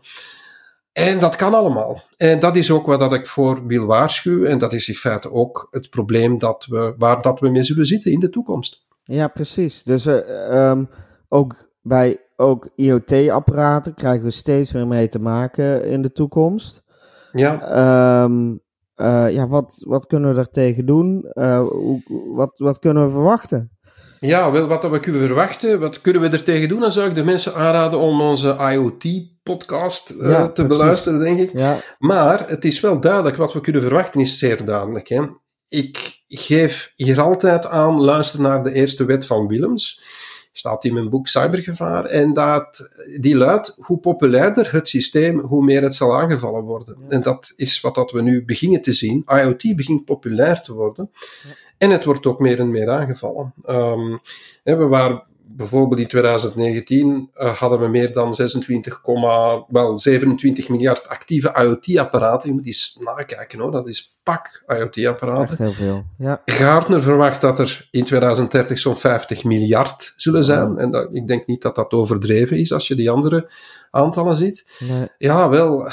En 0.91 1.19
dat 1.19 1.35
kan 1.35 1.53
allemaal. 1.53 2.01
En 2.17 2.39
dat 2.39 2.55
is 2.55 2.71
ook 2.71 2.85
wat 2.85 2.99
dat 2.99 3.13
ik 3.13 3.27
voor 3.27 3.67
wil 3.67 3.85
waarschuwen. 3.85 4.49
En 4.49 4.57
dat 4.57 4.73
is 4.73 4.87
in 4.87 4.95
feite 4.95 5.31
ook 5.31 5.67
het 5.71 5.89
probleem 5.89 6.37
dat 6.37 6.65
we, 6.69 6.93
waar 6.97 7.21
dat 7.21 7.39
we 7.39 7.49
mee 7.49 7.63
zullen 7.63 7.85
zitten 7.85 8.11
in 8.11 8.19
de 8.19 8.29
toekomst. 8.29 8.85
Ja, 9.03 9.27
precies. 9.27 9.83
Dus 9.83 10.07
uh, 10.07 10.69
um, 10.69 10.89
ook 11.27 11.69
bij 11.81 12.17
ook 12.35 12.69
IoT-apparaten 12.75 13.93
krijgen 13.93 14.23
we 14.23 14.31
steeds 14.31 14.73
meer 14.73 14.87
mee 14.87 15.07
te 15.07 15.19
maken 15.19 15.85
in 15.85 16.01
de 16.01 16.11
toekomst. 16.11 16.83
Ja. 17.31 18.23
Um, 18.23 18.65
uh, 18.97 19.31
ja, 19.31 19.47
wat, 19.47 19.83
wat 19.87 20.07
kunnen 20.07 20.33
we 20.33 20.39
er 20.39 20.49
tegen 20.49 20.85
doen? 20.85 21.25
Uh, 21.33 21.67
hoe, 21.67 22.01
wat, 22.35 22.59
wat 22.59 22.79
kunnen 22.79 23.05
we 23.05 23.11
verwachten? 23.11 23.71
Ja, 24.19 24.51
wel, 24.51 24.67
wat 24.67 24.89
we 24.89 24.99
kunnen 24.99 25.21
verwachten, 25.27 25.79
wat 25.79 26.01
kunnen 26.01 26.21
we 26.21 26.29
er 26.29 26.43
tegen 26.43 26.69
doen? 26.69 26.79
Dan 26.79 26.91
zou 26.91 27.09
ik 27.09 27.15
de 27.15 27.23
mensen 27.23 27.55
aanraden 27.55 27.99
om 27.99 28.21
onze 28.21 28.57
IoT-podcast 28.71 30.11
uh, 30.11 30.29
ja, 30.29 30.47
te 30.47 30.51
precies. 30.51 30.77
beluisteren, 30.77 31.19
denk 31.19 31.39
ik. 31.39 31.51
Ja. 31.53 31.77
Maar 31.99 32.49
het 32.49 32.65
is 32.65 32.79
wel 32.79 32.99
duidelijk, 32.99 33.35
wat 33.35 33.53
we 33.53 33.61
kunnen 33.61 33.81
verwachten 33.81 34.21
is 34.21 34.37
zeer 34.37 34.65
duidelijk. 34.65 35.07
Hè? 35.07 35.23
Ik 35.67 36.21
geef 36.27 36.91
hier 36.95 37.21
altijd 37.21 37.65
aan, 37.65 38.01
luister 38.01 38.41
naar 38.41 38.63
de 38.63 38.71
eerste 38.71 39.05
wet 39.05 39.25
van 39.25 39.47
Willems 39.47 40.01
staat 40.57 40.85
in 40.85 40.93
mijn 40.93 41.09
boek 41.09 41.27
Cybergevaar. 41.27 42.05
En 42.05 42.33
dat, 42.33 42.89
die 43.19 43.35
luidt, 43.35 43.77
hoe 43.81 43.99
populairder 43.99 44.71
het 44.71 44.87
systeem, 44.87 45.39
hoe 45.39 45.63
meer 45.63 45.83
het 45.83 45.95
zal 45.95 46.19
aangevallen 46.19 46.63
worden. 46.63 46.97
En 47.07 47.21
dat 47.21 47.53
is 47.55 47.81
wat 47.81 47.95
dat 47.95 48.11
we 48.11 48.21
nu 48.21 48.45
beginnen 48.45 48.81
te 48.81 48.91
zien. 48.91 49.25
IoT 49.27 49.75
begint 49.75 50.05
populair 50.05 50.61
te 50.61 50.73
worden. 50.73 51.11
En 51.77 51.89
het 51.89 52.03
wordt 52.05 52.25
ook 52.25 52.39
meer 52.39 52.59
en 52.59 52.71
meer 52.71 52.89
aangevallen. 52.89 53.53
Um, 53.65 54.19
we 54.63 54.75
waren 54.75 55.23
bijvoorbeeld 55.57 55.99
in 55.99 56.07
2019 56.07 57.07
uh, 57.07 57.47
eh, 57.47 57.55
hadden 57.55 57.79
we 57.79 57.87
meer 57.87 58.13
dan 58.13 58.35
26, 58.35 59.01
wel 59.67 59.99
27 59.99 60.69
miljard 60.69 61.07
actieve 61.07 61.53
IoT-apparaten. 61.53 62.49
Je 62.49 62.55
moet 62.55 62.65
eens 62.65 62.97
nakijken 62.99 63.59
hoor, 63.59 63.71
dat 63.71 63.87
is 63.87 64.19
pak 64.23 64.63
IoT-apparaten. 64.67 65.57
heel 65.57 65.71
veel, 65.71 66.03
ja. 66.17 66.41
Gartner 66.45 67.01
verwacht 67.01 67.41
dat 67.41 67.59
er 67.59 67.87
in 67.91 68.03
2030 68.03 68.79
zo'n 68.79 68.97
50 68.97 69.43
miljard 69.43 70.13
zullen 70.15 70.43
zijn. 70.43 70.77
En 70.77 70.91
dat, 70.91 71.09
ik 71.11 71.27
denk 71.27 71.47
niet 71.47 71.61
dat 71.61 71.75
dat 71.75 71.91
overdreven 71.91 72.57
is 72.57 72.73
als 72.73 72.87
je 72.87 72.95
die 72.95 73.09
andere 73.09 73.49
aantallen 73.91 74.35
ziet. 74.35 74.85
Nee. 74.89 75.07
Ja, 75.17 75.49
wel. 75.49 75.87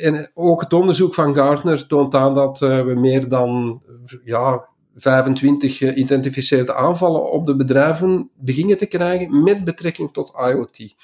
En 0.00 0.30
ook 0.34 0.60
het 0.60 0.72
onderzoek 0.72 1.14
van 1.14 1.34
Gartner 1.34 1.86
toont 1.86 2.14
aan 2.14 2.34
dat 2.34 2.60
uh, 2.60 2.84
we 2.84 2.94
meer 2.94 3.28
dan 3.28 3.82
ja, 4.24 4.68
25 4.94 5.76
geïdentificeerde 5.76 6.74
aanvallen 6.74 7.30
op 7.30 7.46
de 7.46 7.56
bedrijven 7.56 8.30
beginnen 8.34 8.78
te 8.78 8.86
krijgen 8.86 9.42
met 9.42 9.64
betrekking 9.64 10.12
tot 10.12 10.32
IoT. 10.50 10.94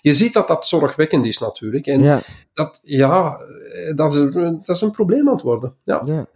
Je 0.00 0.14
ziet 0.14 0.32
dat 0.32 0.48
dat 0.48 0.66
zorgwekkend 0.66 1.26
is 1.26 1.38
natuurlijk. 1.38 1.86
En 1.86 2.02
ja. 2.02 2.20
Dat, 2.54 2.78
ja, 2.82 3.38
dat, 3.94 4.14
is 4.14 4.18
een, 4.20 4.60
dat 4.64 4.76
is 4.76 4.82
een 4.82 4.90
probleem 4.90 5.28
aan 5.28 5.34
het 5.34 5.42
worden. 5.42 5.74
Ja. 5.84 6.02
ja. 6.04 6.26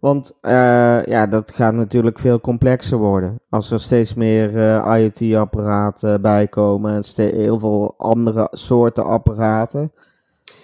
Want 0.00 0.36
uh, 0.42 1.04
ja, 1.04 1.26
dat 1.26 1.52
gaat 1.52 1.74
natuurlijk 1.74 2.18
veel 2.18 2.40
complexer 2.40 2.98
worden. 2.98 3.40
Als 3.48 3.70
er 3.70 3.80
steeds 3.80 4.14
meer 4.14 4.54
uh, 4.54 4.96
IoT-apparaten 4.98 6.20
bijkomen 6.20 6.94
en 6.94 7.34
heel 7.34 7.58
veel 7.58 7.94
andere 7.98 8.48
soorten 8.50 9.04
apparaten. 9.04 9.92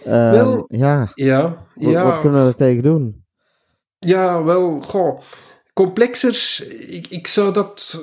Uh, 0.07 0.31
wel, 0.31 0.65
ja. 0.69 1.09
Ja, 1.15 1.57
ja. 1.75 2.03
Wat, 2.03 2.03
wat 2.03 2.21
kunnen 2.21 2.43
we 2.43 2.49
er 2.49 2.55
tegen 2.55 2.83
doen? 2.83 3.25
Ja, 3.99 4.43
wel, 4.43 4.81
goh 4.81 5.21
complexer, 5.77 6.67
ik, 6.89 7.07
ik 7.07 7.27
zou 7.27 7.53
dat. 7.53 8.03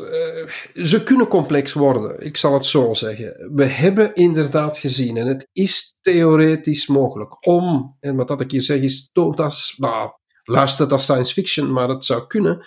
Uh, 0.76 0.86
ze 0.86 1.04
kunnen 1.04 1.28
complex 1.28 1.74
worden, 1.74 2.26
ik 2.26 2.38
zal 2.38 2.54
het 2.54 2.66
zo 2.66 2.94
zeggen. 2.94 3.52
We 3.56 3.64
hebben 3.64 4.16
inderdaad 4.16 4.78
gezien, 4.78 5.18
en 5.18 5.28
het 5.28 5.50
is 5.52 5.98
theoretisch 6.02 6.88
mogelijk 6.88 7.48
om, 7.48 7.98
en 8.00 8.16
wat 8.16 8.28
dat 8.28 8.42
ik 8.42 8.52
hier 8.52 8.62
zeg 8.62 8.82
is, 8.82 9.10
toont 9.12 9.40
als, 9.40 9.76
nou, 9.78 10.12
luistert 10.44 10.92
als 10.92 11.04
science 11.04 11.34
fiction, 11.34 11.74
maar 11.74 11.90
het 11.90 12.06
zou 12.06 12.28
kunnen, 12.28 12.66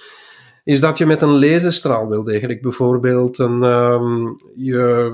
is 0.64 0.80
dat 0.80 0.98
je 0.98 1.06
met 1.06 1.22
een 1.22 1.38
laserstraal 1.38 2.08
wil 2.08 2.24
degelijk 2.24 2.62
bijvoorbeeld 2.62 3.38
een, 3.38 3.62
um, 3.62 4.36
je, 4.54 5.10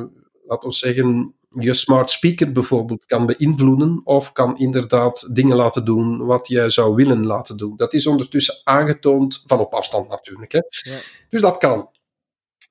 laten 0.46 0.68
we 0.68 0.74
zeggen, 0.74 1.34
je 1.58 1.74
smart 1.74 2.10
speaker 2.10 2.52
bijvoorbeeld 2.52 3.04
kan 3.04 3.26
beïnvloeden 3.26 4.00
of 4.04 4.32
kan 4.32 4.58
inderdaad 4.58 5.34
dingen 5.34 5.56
laten 5.56 5.84
doen 5.84 6.24
wat 6.24 6.48
jij 6.48 6.70
zou 6.70 6.94
willen 6.94 7.26
laten 7.26 7.56
doen. 7.56 7.76
Dat 7.76 7.92
is 7.92 8.06
ondertussen 8.06 8.60
aangetoond, 8.64 9.42
van 9.46 9.58
op 9.58 9.74
afstand 9.74 10.08
natuurlijk. 10.08 10.52
Hè? 10.52 10.60
Ja. 10.68 10.98
Dus 11.28 11.40
dat 11.40 11.58
kan. 11.58 11.90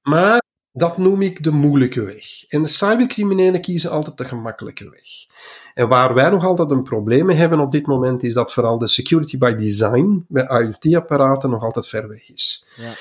Maar 0.01 0.41
dat 0.73 0.97
noem 0.97 1.21
ik 1.21 1.43
de 1.43 1.51
moeilijke 1.51 2.01
weg. 2.01 2.45
En 2.47 2.61
de 2.61 2.67
cybercriminelen 2.67 3.61
kiezen 3.61 3.91
altijd 3.91 4.17
de 4.17 4.25
gemakkelijke 4.25 4.89
weg. 4.89 5.25
En 5.73 5.87
waar 5.87 6.13
wij 6.13 6.29
nog 6.29 6.45
altijd 6.45 6.71
een 6.71 6.83
probleem 6.83 7.25
mee 7.25 7.37
hebben 7.37 7.59
op 7.59 7.71
dit 7.71 7.87
moment, 7.87 8.23
is 8.23 8.33
dat 8.33 8.53
vooral 8.53 8.77
de 8.77 8.87
security 8.87 9.37
by 9.37 9.53
design 9.53 10.25
bij 10.27 10.47
IoT-apparaten 10.47 11.49
nog 11.49 11.63
altijd 11.63 11.87
ver 11.87 12.07
weg 12.07 12.29
is. 12.29 12.63
Ja. 12.75 12.91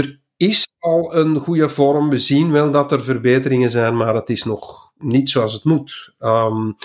Er 0.00 0.20
is 0.36 0.66
al 0.78 1.14
een 1.14 1.36
goede 1.36 1.68
vorm. 1.68 2.10
We 2.10 2.18
zien 2.18 2.50
wel 2.50 2.70
dat 2.70 2.92
er 2.92 3.04
verbeteringen 3.04 3.70
zijn, 3.70 3.96
maar 3.96 4.14
het 4.14 4.30
is 4.30 4.44
nog 4.44 4.83
niet 5.04 5.30
zoals 5.30 5.52
het 5.52 5.64
moet. 5.64 6.14
Um, 6.20 6.76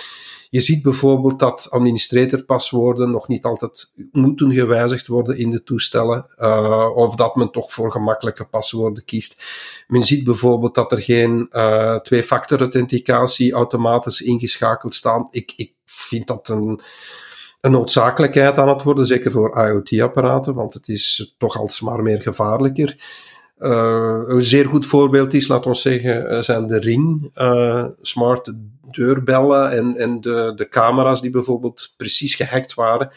je 0.50 0.60
ziet 0.60 0.82
bijvoorbeeld 0.82 1.38
dat 1.38 1.66
administratorpaswoorden 1.70 3.10
nog 3.10 3.28
niet 3.28 3.44
altijd 3.44 3.92
moeten 4.12 4.52
gewijzigd 4.52 5.06
worden 5.06 5.38
in 5.38 5.50
de 5.50 5.62
toestellen, 5.62 6.26
uh, 6.38 6.90
of 6.94 7.14
dat 7.14 7.36
men 7.36 7.50
toch 7.50 7.72
voor 7.72 7.92
gemakkelijke 7.92 8.44
paswoorden 8.44 9.04
kiest. 9.04 9.44
Men 9.86 10.02
ziet 10.02 10.24
bijvoorbeeld 10.24 10.74
dat 10.74 10.92
er 10.92 11.02
geen 11.02 11.48
uh, 11.52 11.96
twee-factor 11.96 12.60
authenticatie 12.60 13.52
automatisch 13.52 14.20
ingeschakeld 14.20 14.94
staan. 14.94 15.28
Ik, 15.30 15.52
ik 15.56 15.72
vind 15.84 16.26
dat 16.26 16.48
een, 16.48 16.80
een 17.60 17.70
noodzakelijkheid 17.70 18.58
aan 18.58 18.68
het 18.68 18.82
worden, 18.82 19.06
zeker 19.06 19.30
voor 19.30 19.66
IoT-apparaten, 19.66 20.54
want 20.54 20.74
het 20.74 20.88
is 20.88 21.34
toch 21.38 21.58
alsmaar 21.58 22.02
meer 22.02 22.22
gevaarlijker. 22.22 22.96
Uh, 23.60 24.20
een 24.26 24.44
zeer 24.44 24.66
goed 24.66 24.86
voorbeeld 24.86 25.34
is, 25.34 25.48
laten 25.48 25.70
we 25.70 25.76
zeggen, 25.76 26.28
eh, 26.28 26.40
zijn 26.40 26.66
de 26.66 26.78
Ring, 26.78 27.30
uh, 27.36 27.84
smart 28.00 28.52
deurbellen 28.90 29.70
en, 29.70 29.96
en 29.96 30.20
de, 30.20 30.52
de 30.56 30.68
camera's 30.68 31.20
die 31.20 31.30
bijvoorbeeld 31.30 31.94
precies 31.96 32.34
gehackt 32.34 32.74
waren 32.74 33.08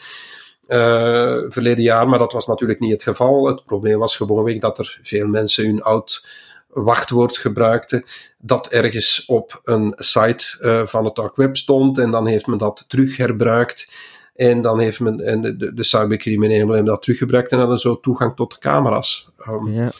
uh, 0.68 1.44
verleden 1.48 1.82
jaar. 1.82 2.08
Maar 2.08 2.18
dat 2.18 2.32
was 2.32 2.46
natuurlijk 2.46 2.80
niet 2.80 2.92
het 2.92 3.02
geval. 3.02 3.46
Het 3.46 3.64
probleem 3.64 3.98
was 3.98 4.16
gewoonweg 4.16 4.58
dat 4.58 4.78
er 4.78 4.98
veel 5.02 5.26
mensen 5.26 5.66
hun 5.66 5.82
oud 5.82 6.26
wachtwoord 6.68 7.38
gebruikten, 7.38 8.04
dat 8.38 8.68
ergens 8.68 9.24
op 9.26 9.60
een 9.64 9.92
site 9.96 10.84
van 10.86 11.04
het 11.04 11.14
dark 11.14 11.36
web 11.36 11.56
stond 11.56 11.98
en 11.98 12.10
dan 12.10 12.26
heeft 12.26 12.46
men 12.46 12.58
dat 12.58 12.84
terug 12.88 13.16
herbruikt. 13.16 13.88
En 14.34 14.62
dan 14.62 14.80
heeft 14.80 15.00
men, 15.00 15.20
en 15.20 15.40
de, 15.40 15.74
de, 15.74 15.84
cybercriminelen 15.84 16.66
hebben 16.66 16.84
dat 16.84 17.02
teruggebruikt 17.02 17.52
en 17.52 17.58
hadden 17.58 17.78
zo 17.78 18.00
toegang 18.00 18.36
tot 18.36 18.50
de 18.50 18.58
camera's. 18.58 19.28
Um, 19.48 19.72
ja. 19.72 19.90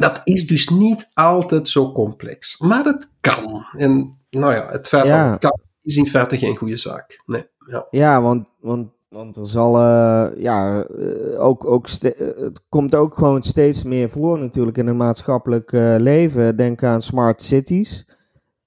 Dat 0.00 0.20
is 0.24 0.46
dus 0.46 0.68
niet 0.68 1.10
altijd 1.14 1.68
zo 1.68 1.92
complex. 1.92 2.58
Maar 2.58 2.84
het 2.84 3.08
kan. 3.20 3.64
En 3.76 4.18
nou 4.30 4.54
ja, 4.54 4.66
het 4.70 4.88
feit 4.88 5.06
Ja. 5.06 5.22
dat 5.24 5.32
het 5.32 5.40
kan, 5.40 5.60
is 5.82 5.96
in 5.96 6.06
feite 6.06 6.38
geen 6.38 6.56
goede 6.56 6.76
zaak. 6.76 7.22
Nee. 7.26 7.46
Ja. 7.66 7.86
Ja, 7.90 8.22
want, 8.22 8.46
want, 8.60 8.88
want 9.08 9.36
er 9.36 9.46
zal, 9.46 9.76
eh, 9.76 10.26
ja, 10.36 10.82
eh, 10.82 11.42
ook, 11.44 11.64
ook 11.64 11.88
eh, 11.88 12.10
het 12.18 12.60
komt 12.68 12.94
ook 12.94 13.14
gewoon 13.14 13.42
steeds 13.42 13.82
meer 13.82 14.10
voor 14.10 14.38
natuurlijk 14.38 14.78
in 14.78 14.86
het 14.86 14.96
maatschappelijk 14.96 15.70
leven. 15.98 16.56
Denk 16.56 16.82
aan 16.84 17.02
smart 17.02 17.42
cities. 17.42 18.06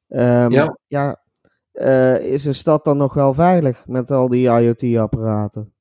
Ehm, 0.07 0.51
Ja. 0.51 0.77
ja 0.87 1.21
is 2.19 2.45
een 2.45 2.55
stad 2.55 2.83
dan 2.83 2.97
nog 2.97 3.13
wel 3.13 3.33
veilig 3.33 3.83
met 3.87 4.11
al 4.11 4.27
die 4.29 4.47
IoT-apparaten? 4.47 5.73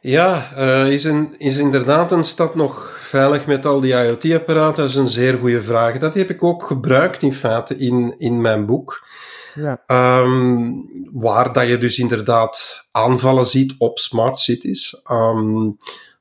Ja, 0.00 0.50
is, 0.84 1.04
een, 1.04 1.34
is 1.38 1.56
inderdaad 1.56 2.12
een 2.12 2.24
stad 2.24 2.54
nog 2.54 2.95
veilig 3.06 3.46
met 3.46 3.66
al 3.66 3.80
die 3.80 3.92
IoT-apparaten? 3.92 4.82
Dat 4.82 4.90
is 4.90 4.96
een 4.96 5.08
zeer 5.08 5.38
goede 5.38 5.62
vraag. 5.62 5.98
Dat 5.98 6.14
heb 6.14 6.30
ik 6.30 6.42
ook 6.42 6.62
gebruikt 6.62 7.22
in 7.22 7.32
feite 7.32 7.76
in, 7.76 8.14
in 8.18 8.40
mijn 8.40 8.66
boek. 8.66 9.06
Ja, 9.54 9.82
Ehm, 9.86 10.72
waar 11.12 11.52
dat 11.52 11.68
je 11.68 11.78
dus 11.78 11.98
inderdaad 11.98 12.84
aanvallen 12.90 13.46
ziet 13.46 13.74
op 13.78 13.98
smart 13.98 14.38
cities. 14.38 15.00
Ehm, 15.04 15.70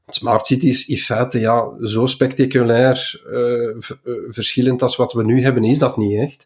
smart 0.08 0.46
cities 0.46 0.88
in 0.88 0.98
feite 0.98 1.40
ja, 1.40 1.66
zo 1.80 2.06
spectaculair 2.06 3.22
eh, 3.32 3.68
eh, 3.68 3.76
verschillend 4.30 4.82
als 4.82 4.96
wat 4.96 5.14
we 5.14 5.24
nu 5.24 5.42
hebben, 5.42 5.64
is 5.64 5.80
dat 5.80 5.98
niet 5.98 6.20
echt. 6.20 6.46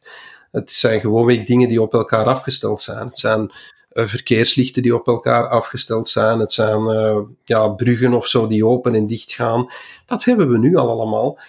Het 0.51 0.72
zijn 0.72 1.00
gewoonweg 1.00 1.43
dingen 1.43 1.69
die 1.69 1.81
op 1.81 1.93
elkaar 1.93 2.25
afgesteld 2.25 2.81
zijn. 2.81 3.08
Het 3.08 3.17
zijn 3.17 3.51
verkeerslichten 3.91 4.81
die 4.81 4.96
op 4.96 5.08
elkaar 5.08 5.48
afgesteld 5.48 6.08
zijn. 6.08 6.39
Het 6.39 6.51
zijn 6.51 6.88
eh, 6.88 7.17
ja, 7.43 7.67
bruggen 7.67 8.13
of 8.13 8.27
zo 8.27 8.48
die 8.48 8.65
open 8.65 8.96
en 8.96 9.08
dicht 9.08 9.31
gaan. 9.31 9.65
Dat 10.05 10.24
hebben 10.24 10.50
we 10.50 10.58
nu 10.58 10.75
al 10.75 10.89
allemaal. 10.89 11.39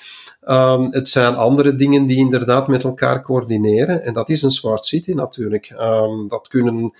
Ehm, 0.40 0.82
het 0.82 1.08
zijn 1.08 1.34
andere 1.34 1.74
dingen 1.74 2.06
die 2.06 2.16
inderdaad 2.16 2.68
met 2.68 2.84
elkaar 2.84 3.22
coördineren. 3.22 4.02
En 4.02 4.12
dat 4.12 4.28
is 4.28 4.42
een 4.42 4.50
smart 4.50 4.84
city 4.84 5.12
natuurlijk. 5.12 5.66
Ehm, 5.66 6.28
dat 6.28 6.48
kunnen 6.48 6.92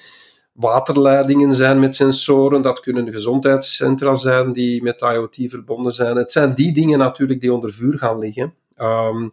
waterleidingen 0.52 1.54
zijn 1.54 1.80
met 1.80 1.97
sensoren. 1.97 2.62
Dat 2.62 2.80
kunnen 2.80 3.12
gezondheidscentra 3.12 4.14
zijn 4.14 4.52
die 4.52 4.82
met 4.82 5.00
IoT 5.00 5.37
verbonden 5.40 5.92
zijn. 5.92 6.16
Het 6.16 6.32
zijn 6.32 6.54
die 6.54 6.73
dingen 6.73 6.99
natuurlijk 6.99 7.40
die 7.40 7.52
onder 7.52 7.73
vuur 7.73 7.99
gaan 7.99 8.18
liggen. 8.18 8.54
Ehm, 8.76 9.28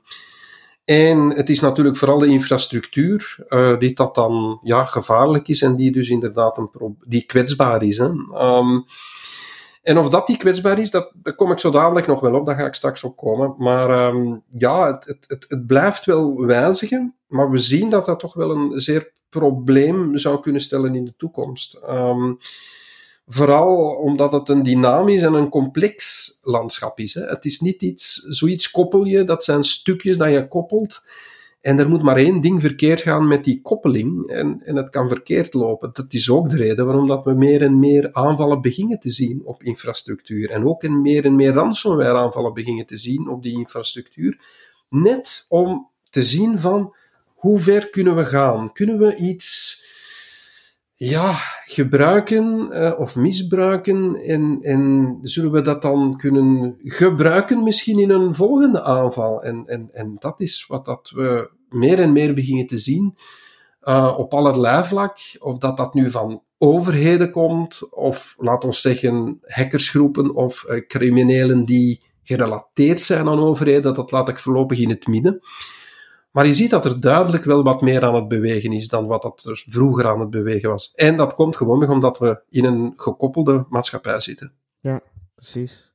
en 0.87 1.29
het 1.29 1.49
is 1.49 1.59
natuurlijk 1.59 1.97
vooral 1.97 2.17
de 2.17 2.27
infrastructuur 2.27 3.35
eh, 3.47 3.79
die 3.79 3.93
dat 3.93 4.15
dan 4.15 4.59
ja, 4.63 4.85
gevaarlijk 4.85 5.47
is 5.47 5.61
en 5.61 5.75
die 5.75 5.91
dus 5.91 6.09
inderdaad 6.09 6.57
een 6.57 6.97
die 7.05 7.25
kwetsbaar 7.25 7.83
is. 7.83 7.97
Hè. 7.97 8.09
Ehm, 8.33 8.79
en 9.83 9.97
of 9.97 10.09
dat 10.09 10.27
die 10.27 10.37
kwetsbaar 10.37 10.79
is, 10.79 10.91
dat, 10.91 11.11
daar 11.13 11.35
kom 11.35 11.51
ik 11.51 11.59
zo 11.59 11.71
dadelijk 11.71 12.07
nog 12.07 12.19
wel 12.19 12.33
op, 12.33 12.45
daar 12.45 12.55
ga 12.55 12.65
ik 12.65 12.73
straks 12.73 13.03
op 13.03 13.17
komen. 13.17 13.55
Maar 13.57 13.89
ehm, 13.89 14.37
ja, 14.49 14.93
het, 14.93 15.05
het, 15.05 15.25
het, 15.27 15.45
het 15.47 15.67
blijft 15.67 16.05
wel 16.05 16.45
wijzigen, 16.45 17.15
maar 17.27 17.51
we 17.51 17.57
zien 17.57 17.89
dat 17.89 18.05
dat 18.05 18.19
toch 18.19 18.33
wel 18.33 18.51
een 18.51 18.81
zeer 18.81 19.11
probleem 19.29 20.17
zou 20.17 20.39
kunnen 20.41 20.61
stellen 20.61 20.95
in 20.95 21.05
de 21.05 21.13
toekomst. 21.17 21.73
Ehm, 21.73 22.33
vooral 23.27 23.77
omdat 23.77 24.31
het 24.31 24.49
een 24.49 24.63
dynamisch 24.63 25.21
en 25.21 25.33
een 25.33 25.49
complex 25.49 26.29
landschap 26.41 26.99
is. 26.99 27.13
Hè. 27.13 27.21
Het 27.21 27.45
is 27.45 27.59
niet 27.59 27.81
iets, 27.81 28.15
zoiets 28.15 28.71
koppel 28.71 29.03
je, 29.03 29.23
dat 29.23 29.43
zijn 29.43 29.63
stukjes 29.63 30.17
dat 30.17 30.31
je 30.31 30.47
koppelt. 30.47 31.01
En 31.61 31.79
er 31.79 31.89
moet 31.89 32.01
maar 32.01 32.17
één 32.17 32.41
ding 32.41 32.61
verkeerd 32.61 33.01
gaan 33.01 33.27
met 33.27 33.43
die 33.43 33.61
koppeling 33.61 34.27
en, 34.27 34.61
en 34.63 34.75
het 34.75 34.89
kan 34.89 35.07
verkeerd 35.07 35.53
lopen. 35.53 35.89
Dat 35.93 36.13
is 36.13 36.29
ook 36.29 36.49
de 36.49 36.57
reden 36.57 36.85
waarom 36.85 37.07
dat 37.07 37.23
we 37.25 37.33
meer 37.33 37.61
en 37.61 37.79
meer 37.79 38.13
aanvallen 38.13 38.61
beginnen 38.61 38.99
te 38.99 39.09
zien 39.09 39.41
op 39.45 39.63
infrastructuur. 39.63 40.49
En 40.49 40.65
ook 40.65 40.83
in 40.83 41.01
meer 41.01 41.25
en 41.25 41.35
meer 41.35 41.53
ransomware 41.53 42.17
aanvallen 42.17 42.53
beginnen 42.53 42.85
te 42.85 42.97
zien 42.97 43.29
op 43.29 43.43
die 43.43 43.57
infrastructuur. 43.57 44.39
net 44.89 45.45
om 45.49 45.89
te 46.09 46.23
zien 46.23 46.59
van 46.59 46.95
hoe 47.25 47.59
ver 47.59 47.89
kunnen 47.89 48.15
we 48.15 48.25
gaan? 48.25 48.71
Kunnen 48.71 48.97
we 48.97 49.15
iets 49.15 49.81
ja, 50.97 51.35
gebruiken 51.65 52.69
uh, 52.71 52.99
of 52.99 53.15
misbruiken 53.15 54.15
en, 54.15 54.57
en 54.61 55.17
zullen 55.21 55.51
we 55.51 55.61
dat 55.61 55.81
dan 55.81 56.17
kunnen 56.17 56.75
gebruiken 56.83 57.63
misschien 57.63 57.99
in 57.99 58.09
een 58.09 58.35
volgende 58.35 58.81
aanval? 58.81 59.43
En, 59.43 59.63
en, 59.65 59.89
en 59.93 60.15
dat 60.19 60.39
is 60.39 60.65
wat 60.67 60.85
dat 60.85 61.11
we 61.15 61.51
meer 61.69 61.99
en 61.99 62.11
meer 62.11 62.33
beginnen 62.33 62.67
te 62.67 62.77
zien 62.77 63.15
uh, 63.83 64.15
op 64.17 64.33
allerlei 64.33 64.83
vlak. 64.83 65.17
Of 65.39 65.57
dat 65.57 65.77
dat 65.77 65.93
nu 65.93 66.11
van 66.11 66.43
overheden 66.57 67.31
komt, 67.31 67.93
of 67.93 68.35
laat 68.37 68.63
ons 68.63 68.81
zeggen 68.81 69.39
hackersgroepen 69.41 70.35
of 70.35 70.65
uh, 70.67 70.87
criminelen 70.87 71.65
die 71.65 72.01
gerelateerd 72.23 72.99
zijn 72.99 73.27
aan 73.27 73.39
overheden, 73.39 73.93
dat 73.93 74.11
laat 74.11 74.29
ik 74.29 74.39
voorlopig 74.39 74.79
in 74.79 74.89
het 74.89 75.07
midden. 75.07 75.39
Maar 76.37 76.45
je 76.45 76.53
ziet 76.53 76.69
dat 76.69 76.85
er 76.85 76.99
duidelijk 76.99 77.43
wel 77.43 77.63
wat 77.63 77.81
meer 77.81 78.05
aan 78.05 78.15
het 78.15 78.27
bewegen 78.27 78.71
is 78.71 78.87
dan 78.87 79.07
wat 79.07 79.21
dat 79.21 79.43
er 79.43 79.63
vroeger 79.67 80.07
aan 80.07 80.19
het 80.19 80.29
bewegen 80.29 80.69
was. 80.69 80.93
En 80.95 81.17
dat 81.17 81.33
komt 81.33 81.55
gewoon 81.55 81.89
omdat 81.89 82.19
we 82.19 82.41
in 82.49 82.65
een 82.65 82.93
gekoppelde 82.95 83.65
maatschappij 83.69 84.19
zitten. 84.19 84.51
Ja, 84.79 85.01
precies. 85.35 85.93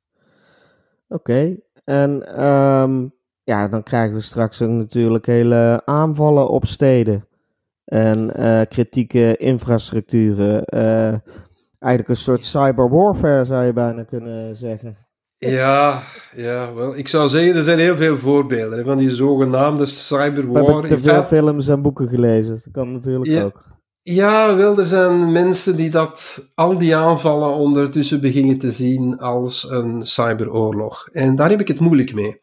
Oké, 1.08 1.56
en 1.84 2.44
um, 2.44 3.14
ja, 3.42 3.68
dan 3.68 3.82
krijgen 3.82 4.14
we 4.14 4.20
straks 4.20 4.62
ook 4.62 4.70
natuurlijk 4.70 5.26
hele 5.26 5.82
aanvallen 5.84 6.48
op 6.48 6.66
steden. 6.66 7.28
En 7.84 8.32
uh, 8.40 8.60
kritieke 8.68 9.36
infrastructuren. 9.36 10.62
Uh, 10.74 11.18
eigenlijk 11.78 12.08
een 12.08 12.16
soort 12.16 12.44
cyberwarfare 12.44 13.44
zou 13.44 13.64
je 13.64 13.72
bijna 13.72 14.02
kunnen 14.02 14.56
zeggen. 14.56 14.96
Ja, 15.50 16.02
ja 16.36 16.74
wel, 16.74 16.96
ik 16.96 17.08
zou 17.08 17.28
zeggen, 17.28 17.54
er 17.54 17.62
zijn 17.62 17.78
heel 17.78 17.96
veel 17.96 18.18
voorbeelden 18.18 18.78
hè, 18.78 18.84
van 18.84 18.98
die 18.98 19.14
zogenaamde 19.14 19.86
cyberwar. 19.86 20.64
We 20.64 20.72
hebben 20.72 20.90
te 20.90 20.98
veel 20.98 21.24
films 21.24 21.68
en 21.68 21.82
boeken 21.82 22.08
gelezen, 22.08 22.52
dat 22.52 22.68
kan 22.72 22.92
natuurlijk 22.92 23.44
ook. 23.44 23.70
Ja, 24.04 24.56
wel, 24.56 24.78
er 24.78 24.86
zijn 24.86 25.32
mensen 25.32 25.76
die 25.76 25.90
dat, 25.90 26.48
al 26.54 26.78
die 26.78 26.96
aanvallen 26.96 27.54
ondertussen 27.54 28.20
beginnen 28.20 28.58
te 28.58 28.70
zien 28.70 29.18
als 29.18 29.70
een 29.70 30.06
cyberoorlog. 30.06 31.08
En 31.12 31.36
daar 31.36 31.50
heb 31.50 31.60
ik 31.60 31.68
het 31.68 31.80
moeilijk 31.80 32.14
mee. 32.14 32.40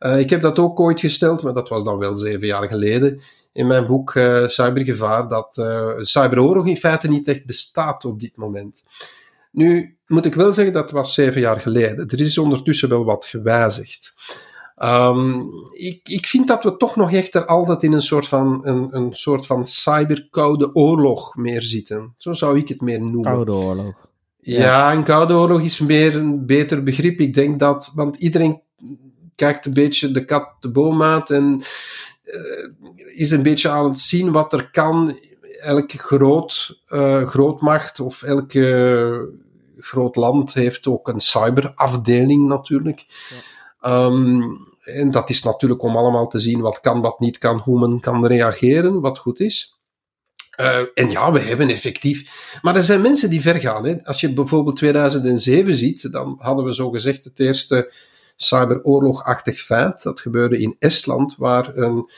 Uh, 0.00 0.18
ik 0.18 0.30
heb 0.30 0.42
dat 0.42 0.58
ook 0.58 0.80
ooit 0.80 1.00
gesteld, 1.00 1.42
maar 1.42 1.52
dat 1.52 1.68
was 1.68 1.84
dan 1.84 1.98
wel 1.98 2.16
zeven 2.16 2.46
jaar 2.46 2.68
geleden, 2.68 3.20
in 3.52 3.66
mijn 3.66 3.86
boek 3.86 4.14
uh, 4.14 4.46
Cybergevaar, 4.46 5.28
dat 5.28 5.56
uh, 5.60 5.90
cyberoorlog 5.96 6.66
in 6.66 6.76
feite 6.76 7.08
niet 7.08 7.28
echt 7.28 7.46
bestaat 7.46 8.04
op 8.04 8.20
dit 8.20 8.36
moment. 8.36 8.82
Nu 9.50 9.98
moet 10.06 10.26
ik 10.26 10.34
wel 10.34 10.52
zeggen, 10.52 10.72
dat 10.74 10.90
was 10.90 11.14
zeven 11.14 11.40
jaar 11.40 11.60
geleden. 11.60 12.08
Er 12.08 12.20
is 12.20 12.38
ondertussen 12.38 12.88
wel 12.88 13.04
wat 13.04 13.24
gewijzigd. 13.24 14.14
Um, 14.82 15.50
ik, 15.72 16.00
ik 16.08 16.26
vind 16.26 16.48
dat 16.48 16.64
we 16.64 16.76
toch 16.76 16.96
nog 16.96 17.12
echter 17.12 17.46
altijd 17.46 17.82
in 17.82 17.92
een 17.92 18.02
soort 18.02 18.28
van, 18.28 18.60
een, 18.62 18.88
een 18.90 19.14
soort 19.14 19.46
van 19.46 19.66
cyberkoude 19.66 20.74
oorlog 20.74 21.36
meer 21.36 21.62
zitten. 21.62 22.14
Zo 22.16 22.32
zou 22.32 22.58
ik 22.58 22.68
het 22.68 22.80
meer 22.80 23.00
noemen. 23.00 23.22
Koude 23.22 23.52
oorlog. 23.52 23.94
Ja, 24.40 24.58
ja 24.58 24.92
een 24.92 25.04
koude 25.04 25.34
oorlog 25.34 25.62
is 25.62 25.78
meer 25.78 26.16
een 26.16 26.46
beter 26.46 26.82
begrip. 26.82 27.20
Ik 27.20 27.34
denk 27.34 27.58
dat, 27.58 27.92
want 27.94 28.16
iedereen 28.16 28.60
kijkt 29.34 29.66
een 29.66 29.72
beetje 29.72 30.10
de 30.10 30.24
kat 30.24 30.48
de 30.60 30.70
boom 30.70 31.02
uit 31.02 31.30
en 31.30 31.60
uh, 32.24 33.14
is 33.14 33.30
een 33.30 33.42
beetje 33.42 33.68
aan 33.68 33.84
het 33.84 33.98
zien 33.98 34.32
wat 34.32 34.52
er 34.52 34.70
kan 34.70 35.18
elke 35.60 35.98
groot, 35.98 36.80
uh, 36.88 37.26
grootmacht 37.26 38.00
of 38.00 38.22
elke 38.22 39.28
groot 39.78 40.16
land 40.16 40.54
heeft 40.54 40.86
ook 40.86 41.08
een 41.08 41.20
cyberafdeling 41.20 42.48
natuurlijk. 42.48 43.04
Ja. 43.80 44.04
Um, 44.04 44.68
en 44.80 45.10
dat 45.10 45.30
is 45.30 45.42
natuurlijk 45.42 45.82
om 45.82 45.96
allemaal 45.96 46.28
te 46.28 46.38
zien 46.38 46.60
wat 46.60 46.80
kan, 46.80 47.00
wat 47.00 47.20
niet 47.20 47.38
kan, 47.38 47.58
hoe 47.58 47.80
men 47.80 48.00
kan 48.00 48.26
reageren, 48.26 49.00
wat 49.00 49.18
goed 49.18 49.40
is. 49.40 49.78
Uh, 50.60 50.78
en 50.94 51.10
ja, 51.10 51.32
we 51.32 51.40
hebben 51.40 51.68
effectief. 51.68 52.58
Maar 52.62 52.76
er 52.76 52.82
zijn 52.82 53.00
mensen 53.00 53.30
die 53.30 53.40
ver 53.40 53.60
gaan. 53.60 53.84
Hè. 53.84 54.04
Als 54.04 54.20
je 54.20 54.32
bijvoorbeeld 54.32 54.76
2007 54.76 55.74
ziet, 55.74 56.12
dan 56.12 56.36
hadden 56.38 56.64
we 56.64 56.74
zo 56.74 56.90
gezegd 56.90 57.24
het 57.24 57.40
eerste 57.40 57.92
cyberoorlogachtig 58.36 59.60
feit. 59.60 60.02
Dat 60.02 60.20
gebeurde 60.20 60.58
in 60.58 60.76
Estland, 60.78 61.34
waar 61.36 61.76
een 61.76 62.10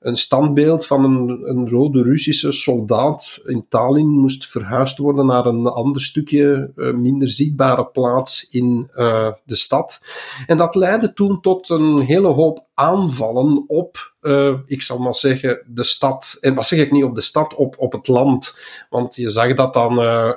een 0.00 0.16
standbeeld 0.16 0.86
van 0.86 1.04
een, 1.04 1.48
een 1.48 1.68
rode 1.68 2.02
Russische 2.02 2.52
soldaat 2.52 3.40
in 3.44 3.66
Tallinn 3.68 4.08
moest 4.08 4.46
verhuisd 4.46 4.98
worden 4.98 5.26
naar 5.26 5.46
een 5.46 5.66
ander 5.66 6.02
stukje, 6.02 6.72
uh, 6.76 6.94
minder 6.94 7.30
zichtbare 7.30 7.86
plaats 7.86 8.48
in 8.50 8.90
uh, 8.94 9.32
de 9.44 9.54
stad. 9.54 10.00
En 10.46 10.56
dat 10.56 10.74
leidde 10.74 11.12
toen 11.12 11.40
tot 11.40 11.68
een 11.68 11.98
hele 11.98 12.28
hoop 12.28 12.65
aanvallen 12.78 13.64
op, 13.66 14.14
uh, 14.20 14.54
ik 14.66 14.82
zal 14.82 14.98
maar 14.98 15.14
zeggen, 15.14 15.62
de 15.66 15.82
stad. 15.82 16.36
En 16.40 16.54
wat 16.54 16.66
zeg 16.66 16.78
ik 16.78 16.90
niet 16.90 17.04
op 17.04 17.14
de 17.14 17.20
stad, 17.20 17.54
op, 17.54 17.74
op 17.78 17.92
het 17.92 18.08
land. 18.08 18.58
Want 18.90 19.16
je 19.16 19.28
zag 19.28 19.54
dat 19.54 19.72
dan 19.72 20.02
uh, 20.02 20.32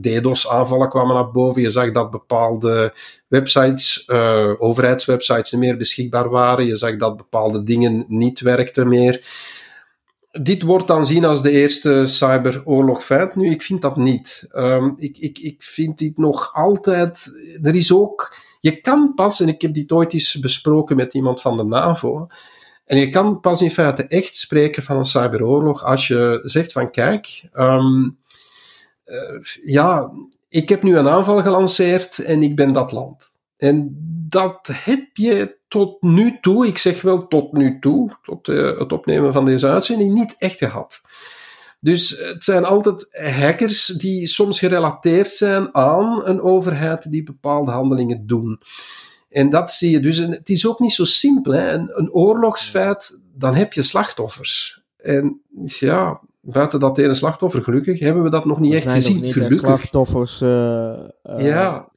DDoS-aanvallen 0.00 0.88
kwamen 0.88 1.14
naar 1.14 1.30
boven. 1.30 1.62
Je 1.62 1.70
zag 1.70 1.92
dat 1.92 2.10
bepaalde 2.10 2.94
websites, 3.28 4.04
uh, 4.06 4.52
overheidswebsites 4.58 5.52
niet 5.52 5.60
meer 5.60 5.76
beschikbaar 5.76 6.28
waren. 6.28 6.66
Je 6.66 6.76
zag 6.76 6.96
dat 6.96 7.16
bepaalde 7.16 7.62
dingen 7.62 8.04
niet 8.08 8.40
werkten 8.40 8.88
meer. 8.88 9.26
Dit 10.42 10.62
wordt 10.62 10.86
dan 10.86 11.06
zien 11.06 11.24
als 11.24 11.42
de 11.42 11.50
eerste 11.50 12.06
cyberoorlogfeit. 12.06 13.36
Nu, 13.36 13.50
ik 13.50 13.62
vind 13.62 13.82
dat 13.82 13.96
niet. 13.96 14.46
Um, 14.52 14.94
ik, 14.96 15.18
ik, 15.18 15.38
ik 15.38 15.62
vind 15.62 15.98
dit 15.98 16.18
nog 16.18 16.54
altijd. 16.54 17.30
Er 17.62 17.74
is 17.74 17.92
ook 17.92 18.34
je 18.66 18.80
kan 18.80 19.14
pas, 19.14 19.40
en 19.40 19.48
ik 19.48 19.62
heb 19.62 19.74
dit 19.74 19.92
ooit 19.92 20.12
eens 20.12 20.38
besproken 20.38 20.96
met 20.96 21.14
iemand 21.14 21.40
van 21.40 21.56
de 21.56 21.64
NAVO, 21.64 22.26
en 22.84 22.98
je 22.98 23.08
kan 23.08 23.40
pas 23.40 23.62
in 23.62 23.70
feite 23.70 24.06
echt 24.06 24.36
spreken 24.36 24.82
van 24.82 24.96
een 24.96 25.04
cyberoorlog 25.04 25.84
als 25.84 26.06
je 26.06 26.40
zegt 26.42 26.72
van 26.72 26.90
kijk, 26.90 27.48
um, 27.54 28.18
uh, 29.06 29.40
ja, 29.62 30.12
ik 30.48 30.68
heb 30.68 30.82
nu 30.82 30.96
een 30.96 31.08
aanval 31.08 31.42
gelanceerd 31.42 32.18
en 32.18 32.42
ik 32.42 32.56
ben 32.56 32.72
dat 32.72 32.92
land. 32.92 33.38
En 33.56 33.96
dat 34.28 34.70
heb 34.72 35.06
je 35.12 35.56
tot 35.68 36.02
nu 36.02 36.38
toe, 36.40 36.66
ik 36.66 36.78
zeg 36.78 37.02
wel 37.02 37.26
tot 37.26 37.52
nu 37.52 37.78
toe, 37.78 38.16
tot 38.22 38.48
uh, 38.48 38.78
het 38.78 38.92
opnemen 38.92 39.32
van 39.32 39.44
deze 39.44 39.68
uitzending, 39.68 40.14
niet 40.14 40.34
echt 40.38 40.58
gehad. 40.58 41.00
Dus 41.86 42.18
het 42.18 42.44
zijn 42.44 42.64
altijd 42.64 43.08
hackers 43.40 43.86
die 43.86 44.26
soms 44.26 44.58
gerelateerd 44.58 45.28
zijn 45.28 45.74
aan 45.74 46.26
een 46.26 46.40
overheid 46.40 47.10
die 47.10 47.22
bepaalde 47.22 47.70
handelingen 47.70 48.26
doen. 48.26 48.60
En 49.30 49.50
dat 49.50 49.70
zie 49.70 49.90
je 49.90 50.00
dus. 50.00 50.18
En 50.18 50.30
het 50.30 50.48
is 50.48 50.66
ook 50.66 50.80
niet 50.80 50.92
zo 50.92 51.04
simpel. 51.04 51.52
Hè. 51.52 51.72
Een, 51.72 51.90
een 51.92 52.12
oorlogsfeit, 52.12 53.18
dan 53.34 53.54
heb 53.54 53.72
je 53.72 53.82
slachtoffers. 53.82 54.82
En 54.96 55.40
ja, 55.64 56.20
buiten 56.40 56.80
dat 56.80 56.98
ene 56.98 57.14
slachtoffer, 57.14 57.62
gelukkig, 57.62 58.00
hebben 58.00 58.22
we 58.22 58.30
dat 58.30 58.44
nog 58.44 58.60
niet 58.60 58.74
echt 58.74 58.90
gezien. 58.90 59.20
Niet 59.20 59.32
gelukkig. 59.32 59.58
slachtoffers. 59.58 60.40
Uh, 60.40 60.48
uh, 61.24 61.46
ja. 61.46 61.88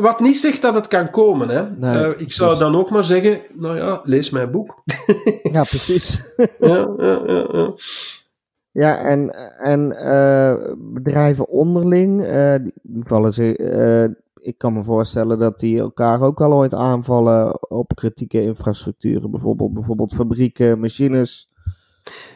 Wat 0.00 0.20
niet 0.20 0.36
zegt 0.36 0.62
dat 0.62 0.74
het 0.74 0.88
kan 0.88 1.10
komen. 1.10 1.48
Hè. 1.48 1.70
Nee, 1.70 2.08
uh, 2.08 2.12
ik 2.16 2.32
zou 2.32 2.58
dan 2.58 2.76
ook 2.76 2.90
maar 2.90 3.04
zeggen, 3.04 3.40
nou 3.54 3.76
ja, 3.76 4.00
lees 4.02 4.30
mijn 4.30 4.50
boek. 4.50 4.82
ja, 5.52 5.62
precies. 5.62 6.22
ja, 6.60 6.88
ja, 6.98 7.22
ja, 7.26 7.48
ja. 7.52 7.72
Ja, 8.74 8.98
en, 8.98 9.30
en 9.58 9.80
uh, 9.92 10.72
bedrijven 10.76 11.48
onderling, 11.48 12.20
uh, 12.20 12.54
die 12.82 13.04
vallen 13.06 13.34
ze, 13.34 13.58
uh, 13.58 14.16
ik 14.46 14.58
kan 14.58 14.72
me 14.72 14.84
voorstellen 14.84 15.38
dat 15.38 15.60
die 15.60 15.78
elkaar 15.78 16.20
ook 16.20 16.40
al 16.40 16.52
ooit 16.52 16.74
aanvallen 16.74 17.70
op 17.70 17.94
kritieke 17.94 18.42
infrastructuren, 18.42 19.30
bijvoorbeeld, 19.30 19.72
bijvoorbeeld 19.72 20.14
fabrieken, 20.14 20.80
machines. 20.80 21.50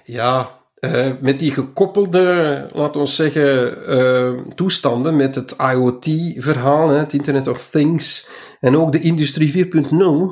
Ja, 0.05 0.51
uh, 0.81 1.11
met 1.21 1.39
die 1.39 1.53
gekoppelde, 1.53 2.67
laten 2.75 3.01
we 3.01 3.07
zeggen, 3.07 3.79
uh, 3.89 4.41
toestanden 4.55 5.17
met 5.17 5.35
het 5.35 5.57
IoT-verhaal, 5.73 6.89
het 6.89 7.13
Internet 7.13 7.49
of 7.49 7.71
Things, 7.71 8.29
en 8.61 8.77
ook 8.77 8.93
de 8.93 9.01
Industrie 9.01 9.67
4.0, 9.67 9.69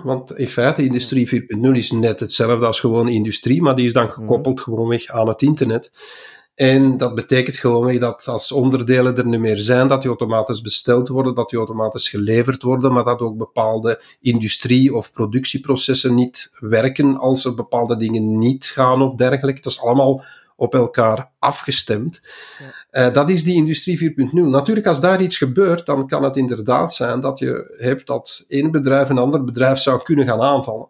want 0.04 0.38
in 0.38 0.48
feite, 0.48 0.84
Industrie 0.84 1.42
4.0 1.56 1.70
is 1.70 1.90
net 1.90 2.20
hetzelfde 2.20 2.66
als 2.66 2.80
gewoon 2.80 3.08
industrie, 3.08 3.62
maar 3.62 3.76
die 3.76 3.86
is 3.86 3.92
dan 3.92 4.10
gekoppeld 4.10 4.60
gewoonweg 4.60 5.06
aan 5.06 5.28
het 5.28 5.42
internet. 5.42 5.90
En 6.56 6.96
dat 6.96 7.14
betekent 7.14 7.56
gewoonweg 7.56 7.98
dat 7.98 8.28
als 8.28 8.52
onderdelen 8.52 9.16
er 9.16 9.26
niet 9.26 9.40
meer 9.40 9.58
zijn, 9.58 9.88
dat 9.88 10.00
die 10.00 10.10
automatisch 10.10 10.60
besteld 10.60 11.08
worden, 11.08 11.34
dat 11.34 11.48
die 11.48 11.58
automatisch 11.58 12.08
geleverd 12.08 12.62
worden, 12.62 12.92
maar 12.92 13.04
dat 13.04 13.20
ook 13.20 13.36
bepaalde 13.36 14.02
industrie- 14.20 14.94
of 14.94 15.12
productieprocessen 15.12 16.14
niet 16.14 16.50
werken 16.58 17.16
als 17.16 17.44
er 17.44 17.54
bepaalde 17.54 17.96
dingen 17.96 18.38
niet 18.38 18.64
gaan 18.64 19.02
of 19.02 19.14
dergelijke. 19.14 19.60
Dat 19.60 19.72
is 19.72 19.82
allemaal 19.82 20.24
op 20.56 20.74
elkaar 20.74 21.30
afgestemd. 21.38 22.20
Ja. 22.92 23.08
Uh, 23.08 23.14
dat 23.14 23.30
is 23.30 23.44
die 23.44 23.56
industrie 23.56 23.98
4.0. 23.98 24.32
Natuurlijk, 24.32 24.86
als 24.86 25.00
daar 25.00 25.22
iets 25.22 25.36
gebeurt, 25.36 25.86
dan 25.86 26.06
kan 26.06 26.22
het 26.22 26.36
inderdaad 26.36 26.94
zijn 26.94 27.20
dat 27.20 27.38
je 27.38 27.74
hebt 27.78 28.06
dat 28.06 28.44
één 28.48 28.70
bedrijf 28.70 29.08
een 29.08 29.18
ander 29.18 29.44
bedrijf 29.44 29.78
zou 29.78 30.02
kunnen 30.02 30.26
gaan 30.26 30.40
aanvallen. 30.40 30.88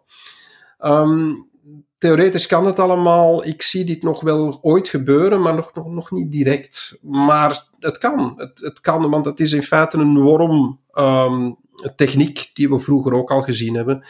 Um, 0.79 1.46
theoretisch 1.97 2.47
kan 2.47 2.65
het 2.65 2.79
allemaal. 2.79 3.45
Ik 3.45 3.61
zie 3.61 3.83
dit 3.83 4.03
nog 4.03 4.21
wel 4.21 4.59
ooit 4.61 4.87
gebeuren, 4.87 5.41
maar 5.41 5.55
nog, 5.55 5.73
nog, 5.73 5.89
nog 5.89 6.11
niet 6.11 6.31
direct. 6.31 6.97
Maar 7.01 7.63
het 7.79 7.97
kan. 7.97 8.33
Het, 8.37 8.59
het 8.59 8.79
kan, 8.79 9.09
want 9.09 9.25
het 9.25 9.39
is 9.39 9.53
in 9.53 9.63
feite 9.63 9.97
een 9.97 10.17
worm 10.17 10.79
um, 10.95 11.57
techniek 11.95 12.49
die 12.53 12.69
we 12.69 12.79
vroeger 12.79 13.13
ook 13.13 13.31
al 13.31 13.41
gezien 13.41 13.75
hebben. 13.75 14.03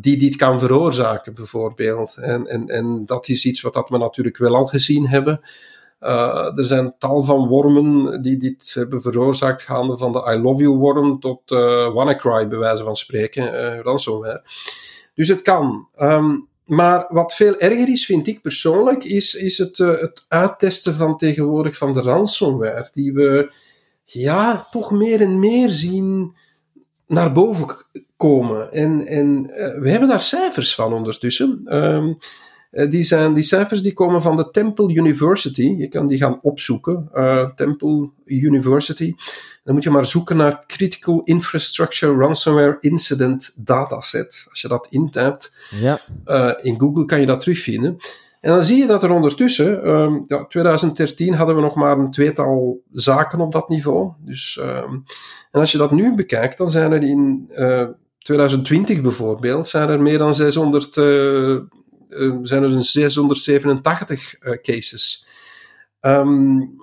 die 0.00 0.16
dit 0.18 0.36
kan 0.36 0.58
veroorzaken, 0.58 1.34
bijvoorbeeld. 1.34 2.16
En, 2.16 2.46
en, 2.46 2.66
en 2.66 3.06
dat 3.06 3.28
is 3.28 3.44
iets 3.44 3.60
wat 3.60 3.74
dat 3.74 3.88
we 3.88 3.98
natuurlijk 3.98 4.38
wel 4.38 4.56
al 4.56 4.66
gezien 4.66 5.08
hebben. 5.08 5.40
er 5.98 6.64
zijn 6.64 6.94
tal 6.98 7.22
van 7.22 7.48
wormen 7.48 8.22
die 8.22 8.36
dit 8.36 8.70
hebben 8.74 9.00
veroorzaakt, 9.00 9.62
gaande 9.62 9.96
van 9.96 10.12
de 10.12 10.32
I 10.34 10.40
love 10.40 10.62
you 10.62 10.76
worm 10.76 11.20
tot 11.20 11.50
uh, 11.50 11.92
WannaCry, 11.92 12.48
bij 12.48 12.58
wijze 12.58 12.84
van 12.84 12.96
spreken, 12.96 13.76
ransomware. 13.82 14.42
Dus 15.18 15.28
het 15.28 15.42
kan. 15.42 15.88
Um, 16.00 16.48
maar 16.64 17.06
wat 17.08 17.34
veel 17.34 17.58
erger 17.58 17.88
is, 17.88 18.06
vind 18.06 18.26
ik 18.26 18.40
persoonlijk, 18.40 19.04
is, 19.04 19.34
is 19.34 19.58
het, 19.58 19.78
uh, 19.78 20.00
het 20.00 20.24
uittesten 20.28 20.94
van 20.94 21.16
tegenwoordig 21.16 21.76
van 21.76 21.92
de 21.92 22.00
ransomware. 22.00 22.88
Die 22.92 23.12
we 23.12 23.52
ja, 24.04 24.66
toch 24.70 24.90
meer 24.90 25.20
en 25.20 25.38
meer 25.38 25.70
zien 25.70 26.36
naar 27.06 27.32
boven 27.32 27.66
komen. 28.16 28.72
En, 28.72 29.06
en 29.06 29.50
uh, 29.50 29.80
we 29.80 29.90
hebben 29.90 30.08
daar 30.08 30.20
cijfers 30.20 30.74
van 30.74 30.92
ondertussen. 30.92 31.76
Um, 31.76 32.18
die, 32.70 33.02
zijn, 33.02 33.34
die 33.34 33.42
cijfers 33.42 33.82
die 33.82 33.92
komen 33.92 34.22
van 34.22 34.36
de 34.36 34.50
Temple 34.50 34.94
University. 34.94 35.74
Je 35.78 35.88
kan 35.88 36.06
die 36.06 36.18
gaan 36.18 36.38
opzoeken. 36.42 37.08
Uh, 37.14 37.48
Temple 37.54 38.10
University. 38.24 39.14
Dan 39.64 39.74
moet 39.74 39.84
je 39.84 39.90
maar 39.90 40.04
zoeken 40.04 40.36
naar 40.36 40.64
Critical 40.66 41.22
Infrastructure 41.24 42.16
Ransomware 42.16 42.76
Incident 42.80 43.54
Dataset. 43.56 44.46
Als 44.50 44.60
je 44.60 44.68
dat 44.68 44.86
intypt 44.90 45.52
ja. 45.80 46.00
uh, 46.26 46.52
in 46.62 46.80
Google 46.80 47.04
kan 47.04 47.20
je 47.20 47.26
dat 47.26 47.40
terugvinden. 47.40 47.96
En 48.40 48.52
dan 48.52 48.62
zie 48.62 48.76
je 48.76 48.86
dat 48.86 49.02
er 49.02 49.10
ondertussen, 49.10 49.88
um, 49.88 50.24
ja, 50.26 50.46
2013 50.46 51.34
hadden 51.34 51.56
we 51.56 51.62
nog 51.62 51.74
maar 51.74 51.98
een 51.98 52.10
tweetal 52.10 52.82
zaken 52.92 53.40
op 53.40 53.52
dat 53.52 53.68
niveau. 53.68 54.12
Dus, 54.18 54.58
um, 54.62 55.04
en 55.50 55.60
als 55.60 55.72
je 55.72 55.78
dat 55.78 55.90
nu 55.90 56.14
bekijkt, 56.14 56.58
dan 56.58 56.68
zijn 56.68 56.92
er 56.92 57.02
in 57.02 57.50
uh, 57.50 57.86
2020 58.18 59.00
bijvoorbeeld, 59.00 59.68
zijn 59.68 59.88
er 59.88 60.00
meer 60.00 60.18
dan 60.18 60.34
600, 60.34 60.96
uh, 60.96 61.04
uh, 61.04 61.60
zijn 62.42 62.62
er 62.62 62.82
687 62.82 64.38
cases. 64.62 65.26
Um, 66.00 66.76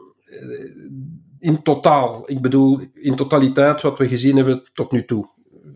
in 1.40 1.62
totaal. 1.62 2.24
Ik 2.26 2.42
bedoel, 2.42 2.80
in 2.94 3.16
totaliteit 3.16 3.82
wat 3.82 3.98
we 3.98 4.08
gezien 4.08 4.36
hebben 4.36 4.64
tot 4.74 4.92
nu 4.92 5.06
toe. 5.06 5.30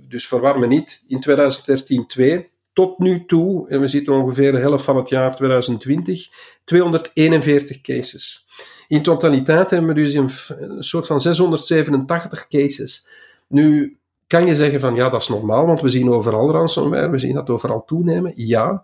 Dus 0.08 0.28
verwar 0.28 0.60
me 0.60 0.68
niet. 0.68 1.04
In 1.08 1.20
2013 1.20 2.08
2, 2.08 2.50
tot 2.74 3.00
nu 3.00 3.26
toe, 3.26 3.70
en 3.70 3.80
we 3.80 3.88
zitten 3.88 4.14
ongeveer 4.14 4.52
de 4.52 4.58
helft 4.58 4.84
van 4.84 4.98
het 4.98 5.10
jaar 5.10 5.36
2020, 5.36 6.28
241 6.64 7.82
cases. 7.82 8.46
In 8.88 9.02
totaliteit 9.02 9.70
hebben 9.70 9.90
we 9.90 10.02
dus 10.02 10.14
een, 10.14 10.30
een 10.48 10.84
soort 10.84 11.08
van 11.08 11.20
687 11.20 12.48
cases. 12.48 13.08
Nu 13.48 13.98
kan 14.28 14.46
je 14.46 14.56
zeggen 14.56 14.80
van 14.80 14.96
ja, 14.96 15.10
dat 15.10 15.22
is 15.22 15.28
normaal, 15.28 15.66
want 15.66 15.82
we 15.82 15.90
zien 15.90 16.10
overal 16.10 16.52
ransomware, 16.52 17.10
we 17.10 17.20
zien 17.20 17.34
dat 17.34 17.50
overal 17.50 17.86
toenemen. 17.86 18.32
Ja, 18.36 18.84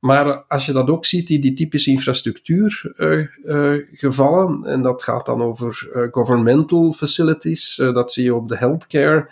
maar 0.00 0.44
als 0.48 0.66
je 0.66 0.72
dat 0.72 0.90
ook 0.90 1.04
ziet 1.04 1.30
in 1.30 1.40
die 1.40 1.52
typische 1.52 1.90
infrastructuurgevallen, 1.90 4.58
uh, 4.58 4.66
uh, 4.66 4.72
en 4.72 4.82
dat 4.82 5.02
gaat 5.02 5.26
dan 5.26 5.42
over 5.42 5.90
uh, 5.94 6.06
governmental 6.10 6.92
facilities, 6.92 7.76
dat 7.76 8.12
zie 8.12 8.24
je 8.24 8.34
op 8.34 8.48
de 8.48 8.56
healthcare, 8.56 9.30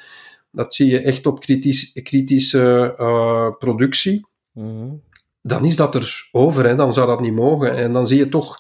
dat 0.53 0.75
zie 0.75 0.91
je 0.91 1.01
echt 1.01 1.27
op 1.27 1.41
kritisch, 1.41 1.93
kritische 2.03 2.95
productie, 3.59 4.27
mm-hmm. 4.53 5.03
dan 5.43 5.65
is 5.65 5.77
dat 5.77 5.95
er 5.95 6.29
over, 6.33 6.67
hè, 6.67 6.75
dan 6.75 6.93
zou 6.93 7.07
dat 7.07 7.21
niet 7.21 7.35
mogen. 7.35 7.77
En 7.77 7.93
dan 7.93 8.07
zie 8.07 8.19
je 8.19 8.29
toch 8.29 8.59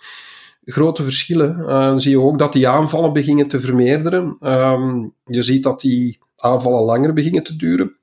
grote 0.64 1.03
verschillen. 1.03 1.59
dan 1.66 2.01
zie 2.01 2.11
je 2.11 2.21
ook 2.21 2.38
dat 2.38 2.53
die 2.53 2.68
aanvallen 2.68 3.12
beginnen 3.12 3.49
te 3.49 3.61
vermeerderen. 3.61 4.37
Um, 4.40 5.14
je 5.25 5.42
ziet 5.42 5.62
dat 5.62 5.81
die 5.81 6.18
aanvallen 6.37 6.85
langer 6.85 7.12
beginnen 7.12 7.42
te 7.42 7.57
duren. 7.57 7.97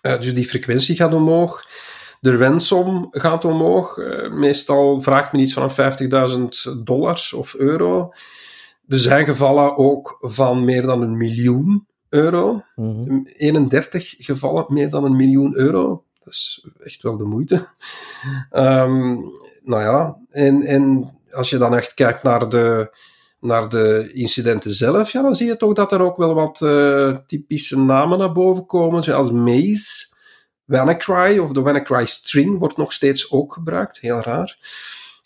dus 0.00 0.34
die 0.34 0.48
frequentie 0.48 0.96
gaat 0.96 1.14
omhoog. 1.14 1.64
De 2.20 2.36
ransom 2.36 3.08
gaat 3.10 3.44
omhoog. 3.44 3.96
Uh, 3.96 4.32
meestal 4.32 5.00
vraagt 5.00 5.32
men 5.32 5.40
iets 5.40 5.52
van 5.52 5.70
50.000 5.70 6.82
dollars 6.84 7.32
of 7.32 7.54
euro. 7.54 8.12
Er 8.88 8.98
zijn 8.98 9.24
gevallen 9.24 9.76
ook 9.76 10.16
van 10.20 10.64
meer 10.64 10.82
dan 10.82 11.02
een 11.02 11.16
miljoen 11.16 11.86
euro. 12.08 12.62
Mm 12.74 13.26
31 13.36 14.14
gevallen 14.18 14.64
meer 14.68 14.90
dan 14.90 15.04
een 15.04 15.16
miljoen 15.16 15.56
euro. 15.56 16.04
Dat 16.24 16.32
is 16.32 16.66
echt 16.78 17.02
wel 17.02 17.16
de 17.16 17.24
moeite. 17.24 17.66
Um, 18.52 19.32
nou 19.64 19.82
ja, 19.82 20.18
en, 20.30 20.62
en 20.62 21.10
als 21.30 21.50
je 21.50 21.58
dan 21.58 21.74
echt 21.76 21.94
kijkt 21.94 22.22
naar 22.22 22.48
de, 22.48 22.96
naar 23.40 23.68
de 23.68 24.10
incidenten 24.12 24.70
zelf, 24.70 25.10
ja, 25.10 25.22
dan 25.22 25.34
zie 25.34 25.46
je 25.46 25.56
toch 25.56 25.74
dat 25.74 25.92
er 25.92 26.00
ook 26.00 26.16
wel 26.16 26.34
wat 26.34 26.60
uh, 26.60 27.16
typische 27.26 27.78
namen 27.78 28.18
naar 28.18 28.32
boven 28.32 28.66
komen, 28.66 29.02
zoals 29.02 29.30
Maze. 29.30 30.16
WannaCry 30.68 31.38
of 31.38 31.52
de 31.52 31.60
WannaCry 31.60 32.04
string 32.04 32.58
wordt 32.58 32.76
nog 32.76 32.92
steeds 32.92 33.30
ook 33.30 33.52
gebruikt, 33.52 33.98
heel 34.00 34.20
raar. 34.20 34.56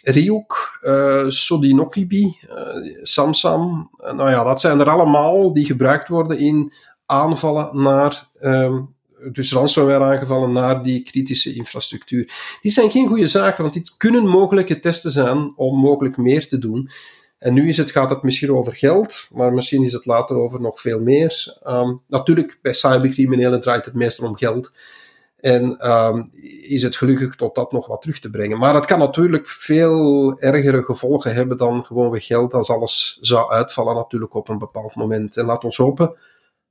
Ryuk, 0.03 0.79
uh, 0.83 1.25
Sodinokibi, 1.29 2.39
uh, 2.49 2.97
Samsam, 3.03 3.91
uh, 4.01 4.13
nou 4.13 4.31
ja, 4.31 4.45
dat 4.45 4.61
zijn 4.61 4.81
er 4.81 4.91
allemaal 4.91 5.53
die 5.53 5.65
gebruikt 5.65 6.09
worden 6.09 6.39
in 6.39 6.73
aanvallen 7.07 7.83
naar, 7.83 8.29
um, 8.41 8.95
dus 9.33 9.53
ransomware 9.53 10.05
aangevallen 10.05 10.53
naar 10.53 10.83
die 10.83 11.03
kritische 11.03 11.55
infrastructuur. 11.55 12.57
Die 12.61 12.73
zijn 12.73 12.91
geen 12.91 13.07
goede 13.07 13.27
zaken, 13.27 13.63
want 13.63 13.75
dit 13.75 13.97
kunnen 13.97 14.27
mogelijke 14.27 14.81
testen 14.81 15.11
zijn 15.11 15.53
om 15.57 15.79
mogelijk 15.79 16.17
meer 16.17 16.49
te 16.49 16.59
doen. 16.59 16.91
En 17.39 17.55
nu 17.55 17.69
is 17.69 17.77
het, 17.77 17.91
gaat 17.91 18.11
het 18.11 18.23
misschien 18.23 18.53
over 18.53 18.75
geld, 18.75 19.29
maar 19.35 19.53
misschien 19.53 19.85
is 19.85 19.93
het 19.93 20.07
later 20.07 20.37
over 20.37 20.61
nog 20.61 20.81
veel 20.81 21.01
meer. 21.01 21.59
Um, 21.67 22.03
natuurlijk, 22.09 22.59
bij 22.63 22.73
cybercriminelen 22.73 23.61
draait 23.61 23.85
het 23.85 23.95
meestal 23.95 24.29
om 24.29 24.37
geld. 24.37 24.71
En 25.43 25.91
um, 25.91 26.31
is 26.63 26.83
het 26.83 26.97
gelukkig 26.97 27.37
tot 27.37 27.55
dat 27.55 27.73
nog 27.73 27.87
wat 27.87 28.01
terug 28.01 28.19
te 28.19 28.31
brengen. 28.31 28.59
Maar 28.59 28.75
het 28.75 28.87
kan 28.87 28.99
natuurlijk 28.99 29.47
veel 29.47 30.37
ergere 30.39 30.83
gevolgen 30.83 31.35
hebben 31.35 31.57
dan 31.57 31.85
gewoon 31.85 32.11
weer 32.11 32.21
geld 32.21 32.55
als 32.55 32.71
alles 32.71 33.19
zou 33.21 33.51
uitvallen 33.51 33.95
natuurlijk 33.95 34.35
op 34.35 34.49
een 34.49 34.59
bepaald 34.59 34.95
moment. 34.95 35.37
En 35.37 35.45
laat 35.45 35.65
ons 35.65 35.77
hopen 35.77 36.17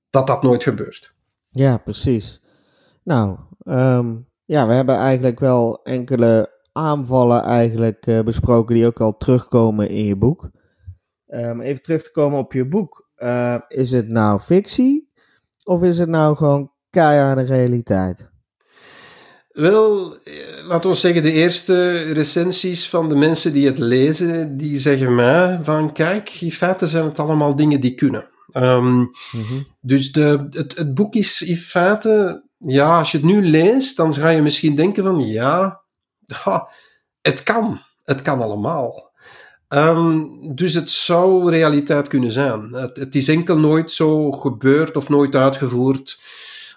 dat 0.10 0.28
dat 0.28 0.44
nooit 0.44 0.64
gebeurt. 0.64 1.14
Ja, 1.50 1.78
precies. 1.78 2.42
Nou, 3.04 3.38
um, 3.66 4.28
ja, 4.46 4.68
we 4.68 4.74
hebben 4.74 4.96
eigenlijk 4.96 5.40
wel 5.40 5.84
enkele 5.84 6.60
aanvallen 6.72 7.44
eigenlijk 7.44 8.06
uh, 8.08 8.22
besproken 8.24 8.76
die 8.76 8.86
ook 8.86 9.00
al 9.02 9.18
terugkomen 9.18 9.90
in 9.90 10.06
je 10.06 10.16
boek. 10.16 10.50
Um, 11.28 11.62
even 11.62 11.82
terug 11.82 12.04
te 12.04 12.12
komen 12.12 12.40
op 12.40 12.54
je 12.54 12.68
boek. 12.68 13.10
Uh, 13.18 13.60
is 13.68 13.92
het 13.92 14.08
nou 14.08 14.40
fictie 14.40 15.12
of 15.64 15.84
is 15.84 16.00
het 16.00 16.10
nou 16.10 16.36
gewoon 16.36 16.72
keiharde 16.90 17.42
realiteit? 17.42 18.31
Wel, 19.52 20.16
eh, 20.24 20.34
laten 20.64 20.90
we 20.90 20.96
zeggen, 20.96 21.22
de 21.22 21.32
eerste 21.32 21.92
recensies 21.96 22.90
van 22.90 23.10
de 23.10 23.16
mensen 23.16 23.54
die 23.54 23.66
het 23.66 23.80
lezen, 23.80 24.58
die 24.58 24.78
zeggen 24.78 25.16
mij 25.16 25.60
van 25.62 25.94
kijk, 25.94 26.42
in 26.42 26.52
feite 26.52 26.86
zijn 26.86 27.06
het 27.06 27.20
allemaal 27.20 27.56
dingen 27.56 27.82
die 27.82 27.96
kunnen. 27.96 28.30
Um, 28.54 29.12
mm-hmm. 29.32 29.66
Dus 29.82 30.12
de, 30.12 30.48
het, 30.50 30.78
het 30.78 30.94
boek 30.94 31.16
is 31.16 31.42
in 31.42 31.56
feite, 31.56 32.44
ja, 32.58 32.98
als 32.98 33.12
je 33.12 33.18
het 33.18 33.26
nu 33.26 33.46
leest, 33.46 33.98
dan 33.98 34.14
ga 34.14 34.30
je 34.30 34.42
misschien 34.42 34.76
denken 34.76 35.04
van 35.04 35.28
ja, 35.28 35.82
ha, 36.44 36.70
het 37.22 37.44
kan, 37.44 37.82
het 38.04 38.22
kan 38.22 38.42
allemaal. 38.42 39.12
Um, 39.74 40.56
dus 40.56 40.74
het 40.74 40.90
zou 40.90 41.50
realiteit 41.50 42.08
kunnen 42.08 42.32
zijn. 42.32 42.74
Het, 42.74 42.98
het 42.98 43.16
is 43.16 43.28
enkel 43.28 43.58
nooit 43.58 43.92
zo 43.92 44.32
gebeurd 44.32 44.96
of 44.96 45.10
nooit 45.10 45.36
uitgevoerd 45.36 46.20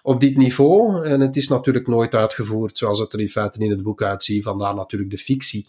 op 0.06 0.20
dit 0.20 0.36
niveau. 0.36 1.06
En 1.06 1.20
het 1.20 1.36
is 1.36 1.48
natuurlijk 1.48 1.86
nooit 1.86 2.14
uitgevoerd 2.14 2.78
zoals 2.78 2.98
het 2.98 3.12
er 3.12 3.20
in 3.20 3.28
feite 3.28 3.58
in 3.58 3.70
het 3.70 3.82
boek 3.82 4.02
uitziet, 4.02 4.42
vandaar 4.42 4.74
natuurlijk 4.74 5.10
de 5.10 5.18
fictie. 5.18 5.66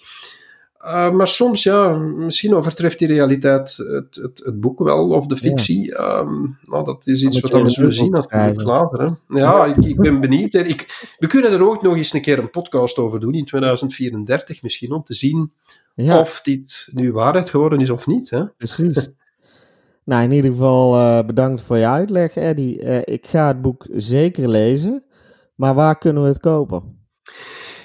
Uh, 0.86 1.12
maar 1.12 1.28
soms, 1.28 1.64
ja, 1.64 1.88
misschien 1.98 2.56
overtreft 2.56 3.00
die 3.00 3.08
realiteit 3.08 3.78
het, 3.78 4.16
het, 4.16 4.42
het 4.44 4.60
boek 4.60 4.80
wel, 4.80 5.10
of 5.10 5.26
de 5.26 5.38
fictie. 5.38 5.86
Ja. 5.86 6.20
Um, 6.20 6.58
nou, 6.66 6.84
dat 6.86 7.08
is 7.08 7.24
iets 7.24 7.40
wat 7.40 7.52
we 7.52 7.70
zullen 7.70 7.94
zien 7.94 8.12
natuurlijk 8.12 8.62
later. 8.62 9.00
Hè. 9.00 9.40
Ja, 9.40 9.66
ik, 9.66 9.86
ik, 9.86 10.00
ben 10.00 10.20
benieuwd. 10.20 10.54
Ik, 10.54 11.14
we 11.18 11.28
kunnen 11.28 11.52
er 11.52 11.64
ook 11.64 11.82
nog 11.82 11.96
eens 11.96 12.14
een 12.14 12.22
keer 12.22 12.40
een 12.40 12.50
podcast 12.50 12.98
over 12.98 13.20
doen, 13.20 13.34
in 13.34 13.46
2034 13.46 14.62
misschien, 14.62 14.92
om 14.92 15.04
te 15.04 15.14
zien 15.14 15.52
ja. 15.96 16.20
of 16.20 16.42
dit 16.42 16.90
nu 16.92 17.12
waarheid 17.12 17.50
geworden 17.50 17.80
is 17.80 17.90
of 17.90 18.08
niet. 18.08 18.30
Hè. 18.30 18.46
Precies. 18.46 19.10
Nou, 20.06 20.24
in 20.24 20.32
ieder 20.32 20.52
geval 20.52 21.00
uh, 21.00 21.26
bedankt 21.26 21.62
voor 21.62 21.78
je 21.78 21.88
uitleg, 21.88 22.36
Eddie. 22.36 22.82
Uh, 22.82 22.98
ik 23.04 23.28
ga 23.28 23.48
het 23.48 23.62
boek 23.62 23.86
zeker 23.92 24.50
lezen, 24.50 25.04
maar 25.56 25.74
waar 25.74 25.98
kunnen 25.98 26.22
we 26.22 26.28
het 26.28 26.40
kopen? 26.40 27.04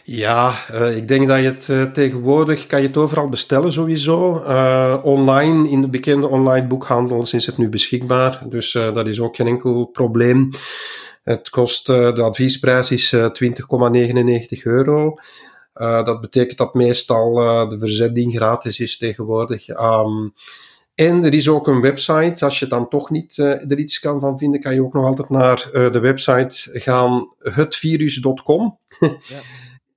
Ja, 0.05 0.55
uh, 0.73 0.97
ik 0.97 1.09
denk 1.09 1.29
dat 1.29 1.39
je 1.39 1.75
het 1.75 1.95
tegenwoordig 1.95 2.67
kan 2.67 2.81
je 2.81 2.87
het 2.87 2.97
overal 2.97 3.29
bestellen 3.29 3.73
sowieso. 3.73 4.33
online, 5.03 5.69
in 5.69 5.81
de 5.81 5.89
bekende 5.89 6.29
online 6.29 6.67
boekhandels 6.67 7.35
is 7.35 7.47
het 7.47 7.59
nu 7.59 7.69
beschikbaar, 7.69 8.43
dus 8.49 8.73
dat 8.73 9.07
is 9.07 9.21
ook 9.21 9.37
geen 9.37 9.47
enkel 9.47 9.85
probleem. 9.85 10.49
Het 11.23 11.49
kost, 11.49 11.87
de 11.87 12.23
adviesprijs 12.23 12.91
is 12.91 13.15
20,99 13.17 13.23
euro. 14.63 15.15
dat 16.05 16.21
betekent 16.21 16.59
dat 16.59 16.75
meestal 16.75 17.35
de 17.69 17.77
verzending 17.79 18.35
gratis 18.35 18.81
is 18.81 18.99
tegenwoordig. 18.99 19.69
Um, 19.69 20.33
En 21.01 21.25
er 21.25 21.35
is 21.35 21.49
ook 21.49 21.67
een 21.67 21.81
website. 21.81 22.45
Als 22.45 22.59
je 22.59 22.67
dan 22.67 22.89
toch 22.89 23.11
niet 23.11 23.37
uh, 23.37 23.47
er 23.47 23.79
iets 23.79 23.99
kan 23.99 24.21
van 24.21 24.39
vinden, 24.39 24.61
kan 24.61 24.75
je 24.75 24.83
ook 24.83 24.93
nog 24.93 25.05
altijd 25.05 25.29
naar 25.29 25.71
uh, 25.73 25.93
de 25.93 26.01
website 26.01 26.71
gaan, 26.73 27.35
hetvirus.com. 27.39 28.79
ja. 28.99 29.09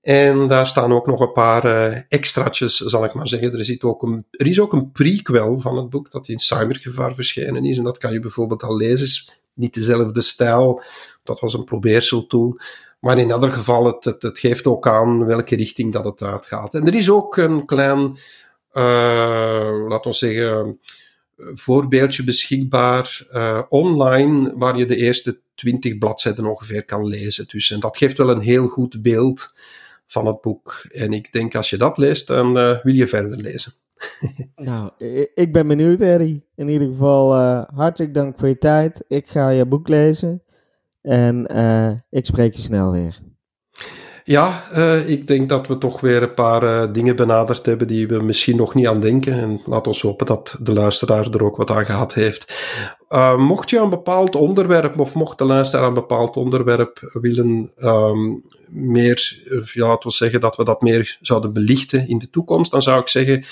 En 0.02 0.48
daar 0.48 0.68
staan 0.68 0.94
ook 0.94 1.08
nog 1.08 1.20
een 1.20 1.32
paar 1.32 1.66
uh, 1.66 1.98
extraatjes, 2.08 2.78
zal 2.78 3.04
ik 3.04 3.14
maar 3.14 3.28
zeggen. 3.28 3.54
Er, 3.54 3.66
zit 3.66 3.84
ook 3.84 4.02
een, 4.04 4.26
er 4.32 4.48
is 4.48 4.60
ook 4.60 4.74
een 4.74 4.92
prequel 4.92 5.60
van 5.60 5.78
het 5.78 5.90
boek 5.90 6.12
dat 6.12 6.28
in 6.28 6.40
cybergevaar 6.40 7.14
verschenen 7.14 7.66
is. 7.66 7.78
En 7.78 7.84
dat 7.84 7.98
kan 7.98 8.14
je 8.14 8.20
bijvoorbeeld 8.20 8.64
al 8.64 8.78
lezen. 8.78 9.06
Is 9.06 9.42
niet 9.54 9.74
dezelfde 9.74 10.22
stijl. 10.22 10.82
Dat 11.24 11.40
was 11.40 11.54
een 11.54 11.64
probeersel 11.64 12.28
toen. 12.28 12.60
Maar 13.00 13.18
in 13.18 13.32
ieder 13.34 13.52
geval, 13.52 13.86
het, 13.86 14.04
het, 14.04 14.22
het, 14.22 14.40
geeft 14.40 14.66
ook 14.66 14.88
aan 14.88 15.26
welke 15.26 15.56
richting 15.56 15.94
dat 15.94 16.06
het 16.06 16.24
uitgaat. 16.24 16.74
En 16.74 16.88
er 16.88 16.96
is 16.96 17.10
ook 17.10 17.38
een 17.38 17.66
klein, 17.66 18.18
laten 18.74 20.12
we 20.12 20.14
zeggen, 20.14 20.80
voorbeeldje 21.38 22.24
beschikbaar 22.24 23.28
uh, 23.34 23.62
online, 23.70 24.58
waar 24.58 24.78
je 24.78 24.86
de 24.86 24.96
eerste 24.96 25.42
twintig 25.56 25.98
bladzijden 25.98 26.46
ongeveer 26.46 26.86
kan 26.86 27.08
lezen. 27.08 27.46
Dus, 27.48 27.72
en 27.72 27.80
dat 27.80 27.98
geeft 27.98 28.18
wel 28.18 28.30
een 28.30 28.42
heel 28.42 28.68
goed 28.68 29.02
beeld 29.02 29.54
van 30.08 30.28
het 30.28 30.42
boek. 30.42 30.86
En 30.92 31.14
ik 31.14 31.32
denk, 31.32 31.56
als 31.56 31.70
je 31.70 31.78
dat 31.78 31.98
leest, 31.98 32.28
dan 32.28 32.58
uh, 32.58 32.84
wil 32.84 32.94
je 32.94 33.08
verder 33.08 33.38
lezen. 33.38 33.74
nou, 34.56 34.92
ik 35.34 35.50
ben 35.52 35.68
benieuwd, 35.68 36.02
Eddie. 36.02 36.46
In 36.56 36.68
ieder 36.68 36.88
geval, 36.88 37.36
hartelijk 37.76 38.14
dank 38.14 38.40
voor 38.40 38.48
je 38.48 38.58
tijd. 38.58 39.04
Ik 39.08 39.28
ga 39.28 39.50
je 39.50 39.66
boek 39.66 39.88
lezen. 39.88 40.44
En 41.02 41.46
ik 42.10 42.26
spreek 42.26 42.54
je 42.54 42.62
snel 42.62 42.92
weer. 42.92 43.20
Ja, 44.26 44.64
uh, 44.76 45.10
ik 45.10 45.28
denk 45.28 45.50
dat 45.50 45.68
we 45.68 45.78
toch 45.78 46.02
weer 46.02 46.24
een 46.24 46.34
paar 46.34 46.64
uh, 46.64 46.94
dingen 46.94 47.16
benaderd 47.16 47.66
hebben 47.66 47.88
die 47.88 48.08
we 48.08 48.22
misschien 48.22 48.56
nog 48.56 48.74
niet 48.74 48.88
aan 48.88 49.00
denken. 49.00 49.34
En 49.34 49.62
laat 49.66 49.88
ons 49.88 50.02
hopen 50.02 50.26
dat 50.26 50.58
de 50.60 50.74
luisteraar 50.74 51.30
er 51.30 51.44
ook 51.44 51.58
wat 51.58 51.72
aan 51.72 51.86
gehad 51.86 52.14
heeft. 52.14 52.54
Uh, 53.10 53.38
mocht 53.38 53.70
je 53.70 53.80
een 53.80 53.90
bepaald 53.90 54.36
onderwerp, 54.36 55.00
of 55.00 55.14
mocht 55.14 55.38
de 55.38 55.46
luisteraar 55.46 55.88
een 55.88 55.94
bepaald 55.94 56.38
onderwerp 56.38 57.00
willen 57.14 57.72
um, 57.82 58.44
meer, 58.68 59.42
ja, 59.74 59.88
laten 59.88 60.10
we 60.10 60.16
zeggen 60.16 60.40
dat 60.40 60.56
we 60.56 60.64
dat 60.64 60.82
meer 60.82 61.18
zouden 61.22 61.54
belichten 61.54 62.08
in 62.08 62.18
de 62.18 62.30
toekomst, 62.30 62.72
dan 62.72 62.82
zou 62.82 63.00
ik 63.00 63.08
zeggen 63.08 63.44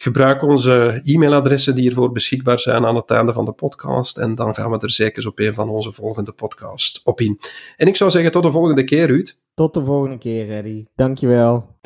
Gebruik 0.00 0.42
onze 0.42 1.00
e-mailadressen 1.04 1.74
die 1.74 1.82
hiervoor 1.82 2.12
beschikbaar 2.12 2.58
zijn 2.58 2.86
aan 2.86 2.96
het 2.96 3.10
einde 3.10 3.32
van 3.32 3.44
de 3.44 3.52
podcast. 3.52 4.16
En 4.16 4.34
dan 4.34 4.54
gaan 4.54 4.70
we 4.70 4.78
er 4.78 4.90
zeker 4.90 5.26
op 5.26 5.38
een 5.38 5.54
van 5.54 5.68
onze 5.68 5.92
volgende 5.92 6.32
podcasts 6.32 7.02
op 7.02 7.20
in. 7.20 7.40
En 7.76 7.86
ik 7.86 7.96
zou 7.96 8.10
zeggen 8.10 8.32
tot 8.32 8.42
de 8.42 8.50
volgende 8.50 8.84
keer, 8.84 9.06
Ruud. 9.06 9.36
Tot 9.54 9.74
de 9.74 9.84
volgende 9.84 10.18
keer, 10.18 10.50
Eddie. 10.50 10.88
Dankjewel. 10.94 11.76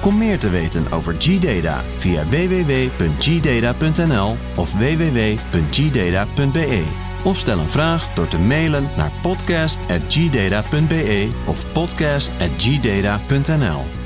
Kom 0.00 0.18
meer 0.18 0.38
te 0.38 0.50
weten 0.50 0.92
over 0.92 1.14
G-Data 1.18 1.82
via 1.98 2.24
www.gdata.nl 2.24 4.34
of 4.56 4.78
www.gdata.be. 4.78 6.82
Of 7.24 7.36
stel 7.36 7.58
een 7.58 7.68
vraag 7.68 8.14
door 8.14 8.28
te 8.28 8.38
mailen 8.38 8.88
naar 8.96 9.12
podcast.gdata.be 9.22 11.28
of 11.46 11.72
podcast.gdata.nl. 11.72 14.03